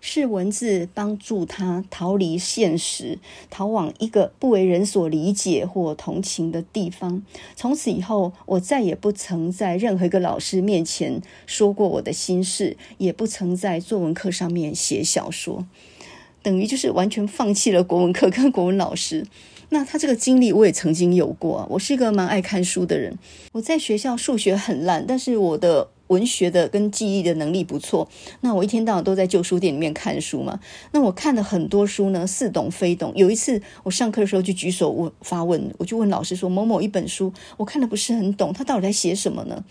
[0.00, 3.18] 是文字帮助他逃离现实，
[3.50, 7.24] 逃往一个不为人所理解或同情的地方。
[7.56, 15.66] 从此以后，我再也不曾在任何一个老师面前说过我的心事，也不曾在作文课上面写小说。
[16.42, 19.26] 等于就是完全放弃了国文课跟国文老师。
[19.70, 21.66] 那他这个经历我也曾经有过。
[21.70, 23.18] 我是一个蛮爱看书的人，
[23.52, 28.08] 我在学校数学很烂，但是我的文学的跟记忆的能力不错。
[28.40, 30.58] 那我一天到晚都在旧书店里面看书嘛。
[30.92, 33.12] 那我看了很多书呢，似懂非懂。
[33.14, 39.62] 有一次我上课的时候就举手问发问，我就问老师说：某某一本书我看的不是很懂，他到底在写什么呢？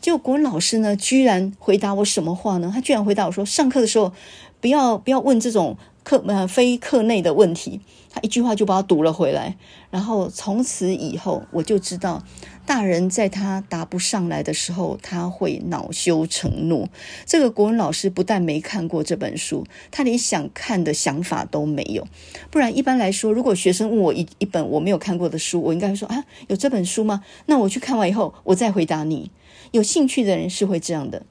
[0.00, 2.70] 结果国文老师呢，居然回答我什么话呢？
[2.72, 4.12] 他居然回答我说：上课的时候
[4.60, 5.76] 不要不要问这种。
[6.04, 7.80] 课呃非课内的问题，
[8.10, 9.56] 他一句话就把我堵了回来。
[9.90, 12.24] 然后从此以后，我就知道，
[12.64, 16.88] 大人在他答不上来的时候，他会恼羞成怒。
[17.26, 22.06] 这个国文老师不但没看过这本书，他连想看的想法都没有。
[22.50, 27.22] 不然一般来说，如果学生问我一一本我没有看过的书，我应该会说啊，有这本书吗？
[27.46, 29.30] 那我去看完以后，我再回答你。
[29.72, 31.22] 有兴趣的人是会这样的。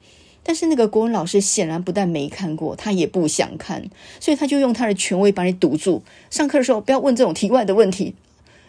[0.43, 3.83] 但是那个国文老师显然不但没看过，他也不想看，
[4.19, 6.03] 所以他就用他的权威把你堵住。
[6.29, 8.15] 上课的时候不要问这种题外的问题。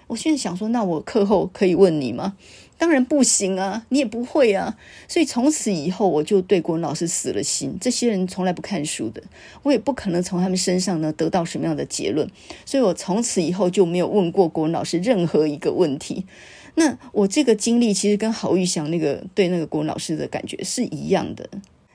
[0.09, 2.35] 我现在想说，那我课后可以问你吗？
[2.77, 4.77] 当然不行啊，你也不会啊。
[5.09, 7.79] 所以从此以后，我就对国文老师死了心。
[7.81, 9.23] 这些人从来不看书的，
[9.63, 12.29] 我也不可能从他们身上呢得到什么样的结论。
[12.67, 16.27] 所以我从此以后就没有问过国文老师任何一个问题。
[16.75, 21.49] 那我这个经历其实跟郝玉祥那个对那个国文老师的感觉是一样的。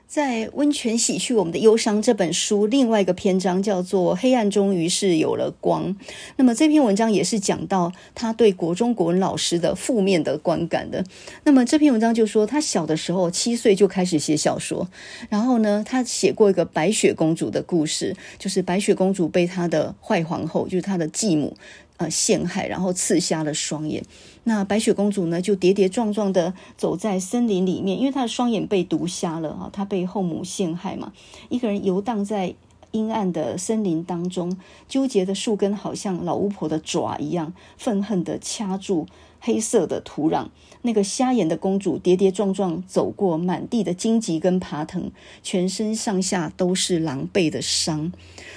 [0.06, 5.94] 在《温泉洗去我们的忧伤》这本书，另外一个篇章叫做《黑暗中于是有了光》。
[6.36, 11.04] 那么这篇文章也是讲到他对国中国文老师的负面的观感的。
[11.44, 14.88] 那么这篇文章就说，他小的时候七岁就开始写小说，
[15.28, 21.54] 然后呢，他写过一个白雪公主的故事，就是白雪公主被她的坏皇后，就是她的继母。
[21.98, 24.00] 呃，陷害，然后刺瞎了双眼。
[24.48, 31.12] 那白雪公主呢，就跌跌撞撞的走在森林里面，因为她的双眼被毒瞎了啊，她被后母陷害嘛。
[31.50, 32.54] 一个人游荡在
[32.92, 34.56] 阴暗的森林当中，
[34.88, 39.06] 纠结的树根好像老巫婆的爪一样，愤恨的掐住
[39.38, 40.46] 黑色的土壤。
[40.82, 45.10] 那个瞎眼的公主跌跌撞撞走过满地的荆棘跟爬藤，
[45.42, 48.12] 全身上下都是狼狈的伤。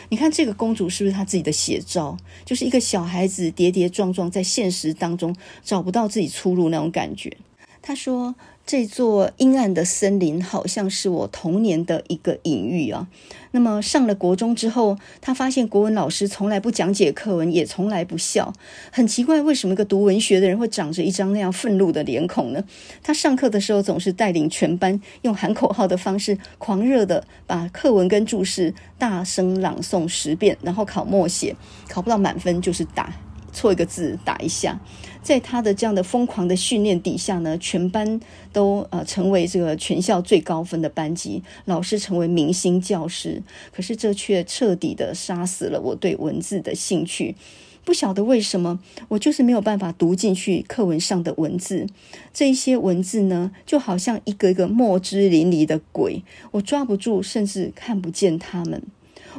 [0.09, 2.17] 你看这个公主是不是她自己的写照？
[2.45, 7.35] 就是一个小孩子跌跌撞撞在现实当中找不到自己出路那种感觉。
[7.81, 8.35] 他说。
[8.63, 13.07] 这座阴暗的森林好像是我童年的一个隐喻啊。
[13.49, 18.53] 那么上了国中之后，他发现国文老师从来不讲解课文，也从来不笑。
[18.91, 22.63] 很奇怪，为什么一个读文学的人会长着一张那样愤怒的脸孔呢？
[23.03, 31.55] 他上课的时候总是带领全班用喊口号的方式，狂热的把课文跟注释大声朗诵十遍，然后考默写，
[31.89, 33.11] 考不到满分就是打。
[33.51, 34.79] 错一个字打一下，
[35.21, 38.19] 在他的这样的疯狂的训练底下呢，全班
[38.51, 43.43] 都呃成为这个全校最高分的班级，老师成为明星教师。
[43.71, 47.35] 可是这却彻底的杀死了我对文字的兴趣。
[47.83, 51.87] 不晓得为什么，我就是没有办法读进去课文上的文字。
[52.31, 58.83] 这一些文字呢，就好像一个一个墨汁淋漓的鬼，我抓不住，甚至看不见他们。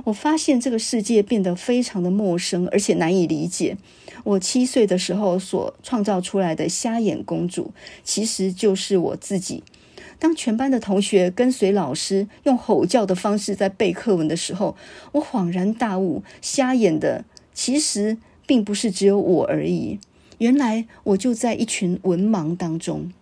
[0.05, 3.77] 我发现这个世界变得非常的陌生，而且难以理解。
[4.25, 9.63] 我七岁的时候所创造出来的瞎眼公主，其实就是我自己。
[10.19, 14.77] 当全班的同学跟随老师用吼叫的方式在背课文的时候，
[15.13, 19.99] 我恍然大悟：瞎眼的其实并不是只有我而已。
[20.39, 23.13] 原来我就在一群文盲当中。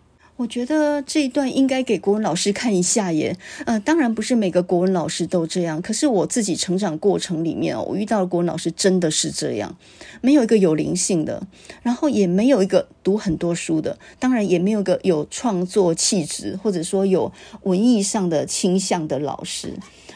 [0.40, 3.36] 我觉得这一段应该给国文老师看一下耶。
[3.66, 9.76] 呃，当然不是每个国文老师都这样，可是我自己成长过程里面哦，我遇到的国文老师真的是这样，
[10.22, 11.46] 没有一个有灵性的，
[11.82, 17.30] 然后也没有一个读很多书的，当然也没有一个有创作气质或者说有
[17.64, 19.74] 文艺上的倾向的老师。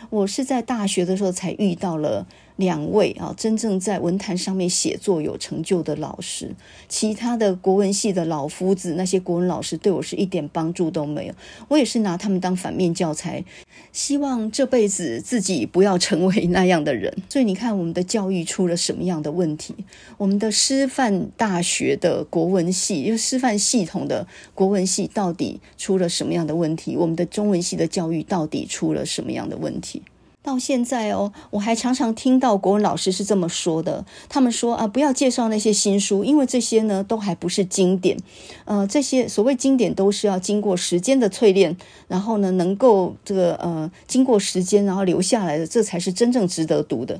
[0.08, 2.26] 我是在大学的时候才遇到了。
[2.56, 6.54] 两位啊，真正在文坛上面写作有成就的老师，
[6.88, 11.34] 其他的国文系的老夫子，那些国文老师对我是一点帮助都没有。
[11.68, 13.44] 我也是拿他们当反面教材，
[13.92, 17.12] 希望这辈子自己不要成为那样的人。
[17.28, 19.74] 所以你看，我们的教育出了什么样的问题？
[20.16, 26.96] 我们的师范大学的国文系，因为师范系统的国文系到底出了什么样的问题？
[26.96, 30.02] 我们的中文系的教育到底出了什么样的问题？
[30.44, 34.04] 到现在哦，我还常常听到国文老师是这么说的。
[34.28, 38.18] 他们说啊，不要介绍那些新书，因为这些呢都还不是经典。
[38.66, 41.74] 呃，这些所谓经典都是要经过时间的淬炼，
[42.08, 47.18] 然后呢能够这个呃经过时间然后留下来的，这才是真正值得读的。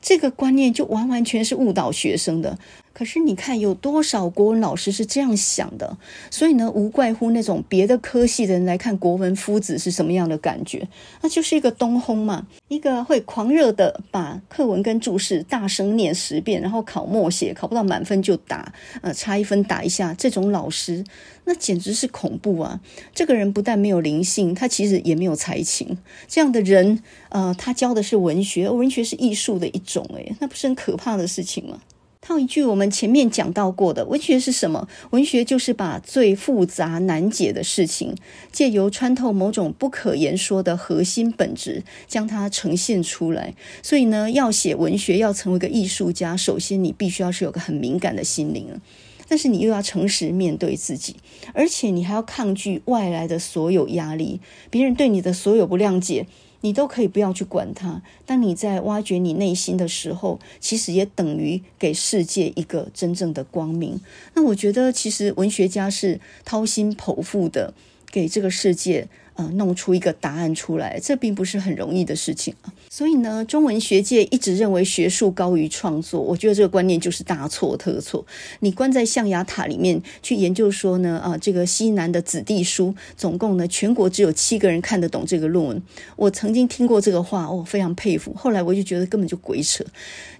[0.00, 2.58] 这个观念就完完全是误导学生的。
[2.96, 5.98] 可是你看，有多少国文老师是这样想的？
[6.30, 10.88] 所以呢，无怪乎那种别的科系的人来看国文夫子是什么样的感觉？
[11.20, 18.72] 那就是一个东烘嘛，一个会狂热的把课文跟注释大声念十遍，然后考默写，考不到满分就打，
[19.02, 21.04] 呃，差一分打一下，这种老师
[21.44, 22.80] 那简直是恐怖啊！
[23.14, 25.98] 这个人不但没有灵性，他其实也没有才情。
[26.26, 31.78] 这样的人，呃，他教的是文学，文学是艺术的一种，诶，那不是很可怕的事情吗？
[32.26, 34.88] 套一句我们前面讲到过的，文学是什么？
[35.10, 38.16] 文学就是把最复杂难解的事情，
[38.50, 43.54] 借由穿透某种不可言说的核心本质，将它呈现出来。
[43.80, 48.80] 所以呢，要写文学，要成为一个艺术家，首先你必须要是有个很敏感的心灵，
[49.28, 51.14] 但是你又要诚实面对自己，
[51.54, 56.26] 而且你还要抗拒外来的所有压力，别人对你的所有不谅解。
[56.60, 58.02] 你都可以不要去管它。
[58.24, 64.00] 当你在挖掘你内心的时候，其实也等于给世界一个真正的光明。
[64.34, 67.74] 那我觉得，其实文学家是掏心剖腹的
[68.10, 69.08] 给这个世界。
[69.36, 72.72] 呃，弄出一个答案出来，这并不是很容易的事情啊。
[72.90, 78.24] 所以呢，中文学界一直认为学术高于创作，我觉得这个观念就是大错特错。
[78.60, 85.82] 你关在象牙塔里面去研究说呢，啊，这个西南的子弟书，总共呢，全国只有七个人看得懂这个论文。
[86.16, 88.32] 我曾经听过这个话，我、非常佩服。
[88.34, 89.84] 后来我就觉得根本就鬼扯，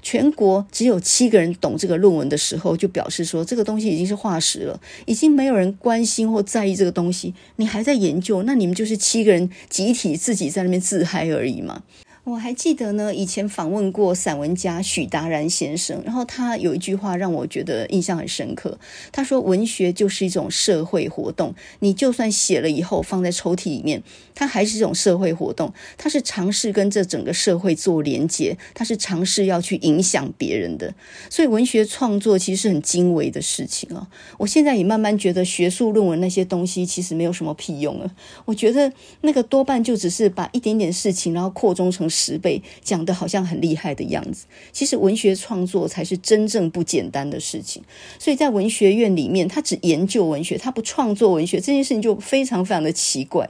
[0.06, 8.86] 全国只有七个人懂这个论文的时候，就表示说这个东西已经是化石了，已经没有人关心或在意这个东西，你还在研究，那你们就。
[8.86, 11.82] 是七个人集体自己在那边自嗨而已嘛。
[12.26, 18.80] 我还记得呢，以前访问过散文家许达然先生，然后他有一句话让我觉得印象很深刻。
[19.12, 24.02] 他说：“文学就是一种社会活动，你就算写了以后放在抽屉里面，
[24.34, 25.72] 它还是一种社会活动。
[25.96, 30.92] 它是尝试跟这整个社会做连接，它是尝试要去影响别人的。
[31.30, 34.08] 所以文学创作其实是很精微的事情啊。
[34.38, 38.10] 我现在也慢慢觉得学术论文那些东西其实没有什么屁用了。
[38.46, 42.10] 我觉得那个多半就只是把一点点事情然后扩充成。
[42.16, 47.82] 十倍讲的好像很厉害的样子，其实文学创作才是真正不简单的事情。
[48.18, 53.48] 所以在文学院里面，他只研究文学，他不创作文学，这件事情就非常非常的奇怪。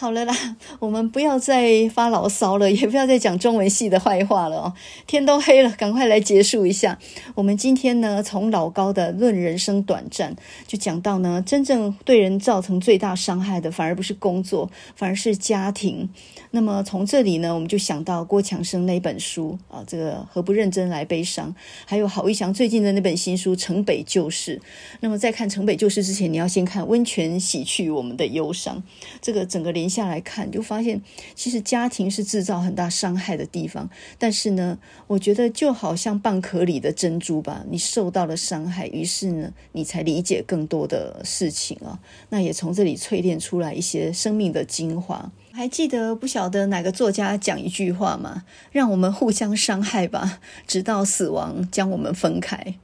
[0.00, 0.34] 好了啦，
[0.80, 4.72] 我们不要再发牢骚了，也不要再讲中文系的坏话了哦。
[5.06, 6.98] 天都黑了，赶快来结束一下。
[7.34, 10.34] 我们今天呢，从老高的《论人生短暂》
[10.66, 16.08] 就讲到呢，真正对人造成最大伤害的，反而不是工作，反而是家庭。
[16.52, 21.54] 那么从这里呢，我们就想到郭强生那本书啊，这个何不认真来悲伤？
[21.84, 24.56] 还有郝逸祥最近的那本新书《城北旧事》。
[25.00, 28.78] 那么在看《城北旧事》之前，你要先看《温泉洗去我们的忧伤》。
[29.20, 29.89] 这个整个连。
[29.90, 31.02] 下来看，就发现
[31.34, 33.90] 其实家庭是制造很大伤害的地方。
[34.16, 34.78] 但是呢，
[35.08, 41.98] 我觉得就好像蚌壳里的珍珠吧，你受到了伤害，于是呢，你才理解更多的事情啊。
[42.28, 45.32] 那也从这里淬炼出来一些生命的精华。
[45.52, 48.44] 还记得不晓得哪个作家讲一句话吗？
[48.70, 52.74] 让我们互相伤害吧，直到死亡将我们分开。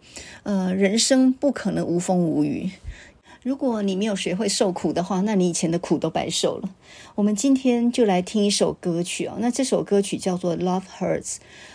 [0.42, 2.70] 呃，人生不可能无风无雨。
[3.46, 6.68] 如果你没有学会受苦的话，那你以前的苦都白受了。
[7.14, 11.34] 我们今天就来听一首歌曲啊，那这首歌曲叫做《Love Hurts》，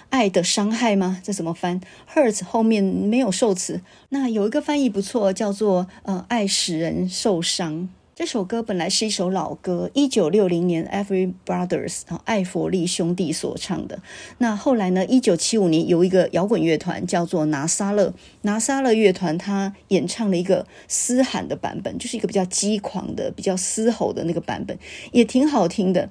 [0.09, 1.21] 爱的伤害吗？
[1.23, 1.79] 这怎么翻
[2.13, 7.87] ？Hurts 后面没有受词，那有一个翻译不错，叫做呃，爱使人受伤。
[8.21, 13.99] 这首歌本来是一首老歌，一九六零年 Every Brothers 啊，艾佛利兄弟所唱的。
[14.37, 18.13] 那后来呢，一九七五年有一个摇滚乐团叫做拿撒勒，
[18.43, 24.77] 拿撒勒乐团他演唱了一个嘶喊的版本，就是一个比较激狂的、比较嘶吼的那个版本，
[25.11, 26.07] 也挺好听的。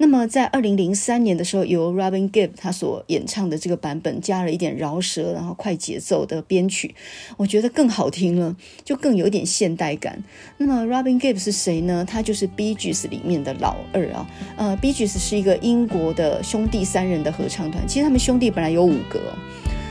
[0.00, 6.94] 那么在二零零三年的时候，由 Robin Gibb 他所演唱的这个版本，加了一点饶舌，然后快节奏的编曲，
[7.36, 10.22] 我觉得更好听了，就更有点现代感。
[10.56, 12.04] 那么 Robin Gibb 是谁呢？
[12.08, 14.24] 他就是 Bee Gees 里面的老二啊。
[14.56, 19.20] 呃，Bee Gees 是一个英国的兄弟三人的合唱团，其实他们兄弟本来有五个，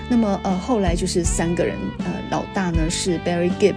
[0.09, 3.75] 那么呃后来就是三个人，呃老大呢是 Barry Gibb，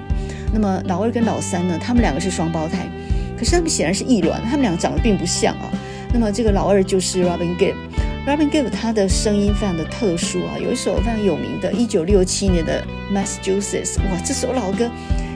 [0.54, 2.88] 那么老二跟老三呢，他们两个是双胞胎，
[3.36, 5.72] 可是他们显然是异卵，他们两个长得并不像啊。
[6.12, 14.90] 那么这个老二就是 Robin Gibb，Robin Gibb 他的声音非常的特殊啊，有一首非常有名的1967年的 Massachusetts，哇，这首老歌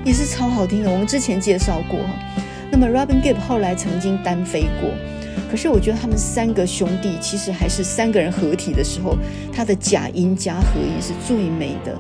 [0.05, 2.15] 也是超好听的，我们之前介绍过哈。
[2.71, 4.91] 那么 Robin Gibb 后来曾经单飞过，
[5.49, 9.17] 可是我觉得他们三个兄弟其实还是三个人合体的时候，
[9.53, 11.97] 他的假音加合音是最美的。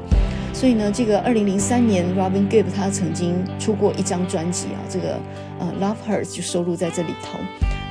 [0.52, 5.20] 所以呢，这个2003年 Robin Gibb 他曾经出过一张专辑啊，这个
[5.60, 7.38] 呃 Love Hurts 就收录在这里头。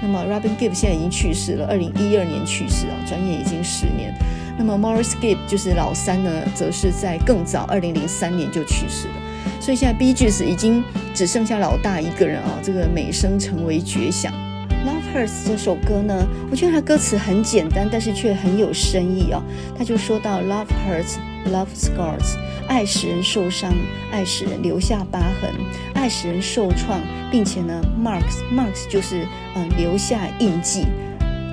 [0.04, 4.14] 那么 Robin Gibb 现在已经去世了，二零一二年去世啊，转眼已经十年。
[4.58, 9.14] 那么 Maurice Gibb 就是老三呢，则是在更早，二零零三年就去世了。
[9.62, 14.34] 所以现在 B G S 已经只剩下老大一个人啊，这个美声成为绝响。
[14.86, 19.42] Love Hurts 这首歌呢，我觉得它歌词很简单，但是却很有深意啊。
[19.78, 21.16] 他就说到 Love Hurts,
[21.46, 22.38] Love Scars。
[22.68, 23.74] 爱使人受伤，
[24.12, 25.52] 爱使人留下疤痕，
[25.94, 30.86] 爱使人受创，并且呢，marks marks 就是呃留下印记，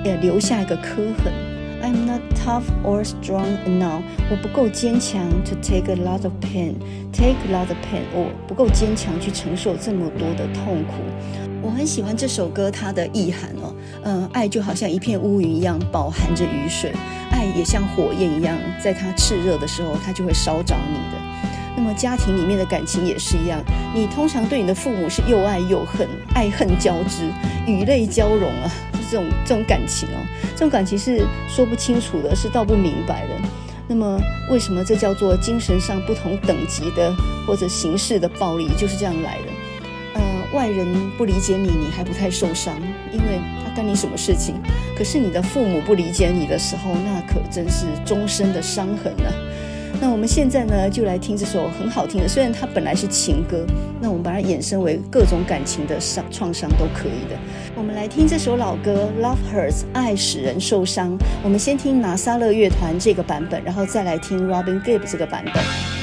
[0.05, 1.50] 呃留下一个刻痕。
[1.81, 10.93] I'm not tough or strong enough，我不够坚强 to take a lot of pain，take a lot of pain，我不够坚强去承受这么多的痛苦。
[11.61, 16.91] 我很喜欢这首歌它的意涵哦，嗯，爱就好像一片乌云一样饱含着雨水。
[17.31, 21.17] 爱也像火焰一样，在它炽热的时候，它就会烧着你的。
[21.75, 23.59] 那么家庭里面的感情也是一样，
[23.95, 27.29] 你通常对你的父母是又爱又恨，爱恨交织，
[27.65, 28.71] 雨泪交融啊，
[29.11, 30.23] 这种这种感情哦，
[30.55, 33.33] 这种感情是说不清楚的，是道不明白的。
[33.89, 34.17] 那么
[34.49, 37.13] 为什么这叫做精神上不同等级的
[37.45, 39.47] 或者形式的暴力，就是这样来的？
[40.13, 40.21] 呃，
[40.53, 42.73] 外人不理解你，你还不太受伤，
[43.11, 44.55] 因为他干你什么事情？
[44.97, 49.29] 可是你的父母不理解你的时候，那可真是终身的伤痕呢。
[49.99, 53.65] 那我们现在呢，就来听这首很好听的，虽然它本来是情歌，
[53.99, 57.37] 那我们把它衍生为各种感情的伤创伤都可以的。
[57.73, 61.17] 我们来听这首老歌《Love Hurts》，爱使人受伤。
[61.41, 66.00] 我们先听拿撒勒乐团这个版本，然后再来听 Robin Gibb 这个版本。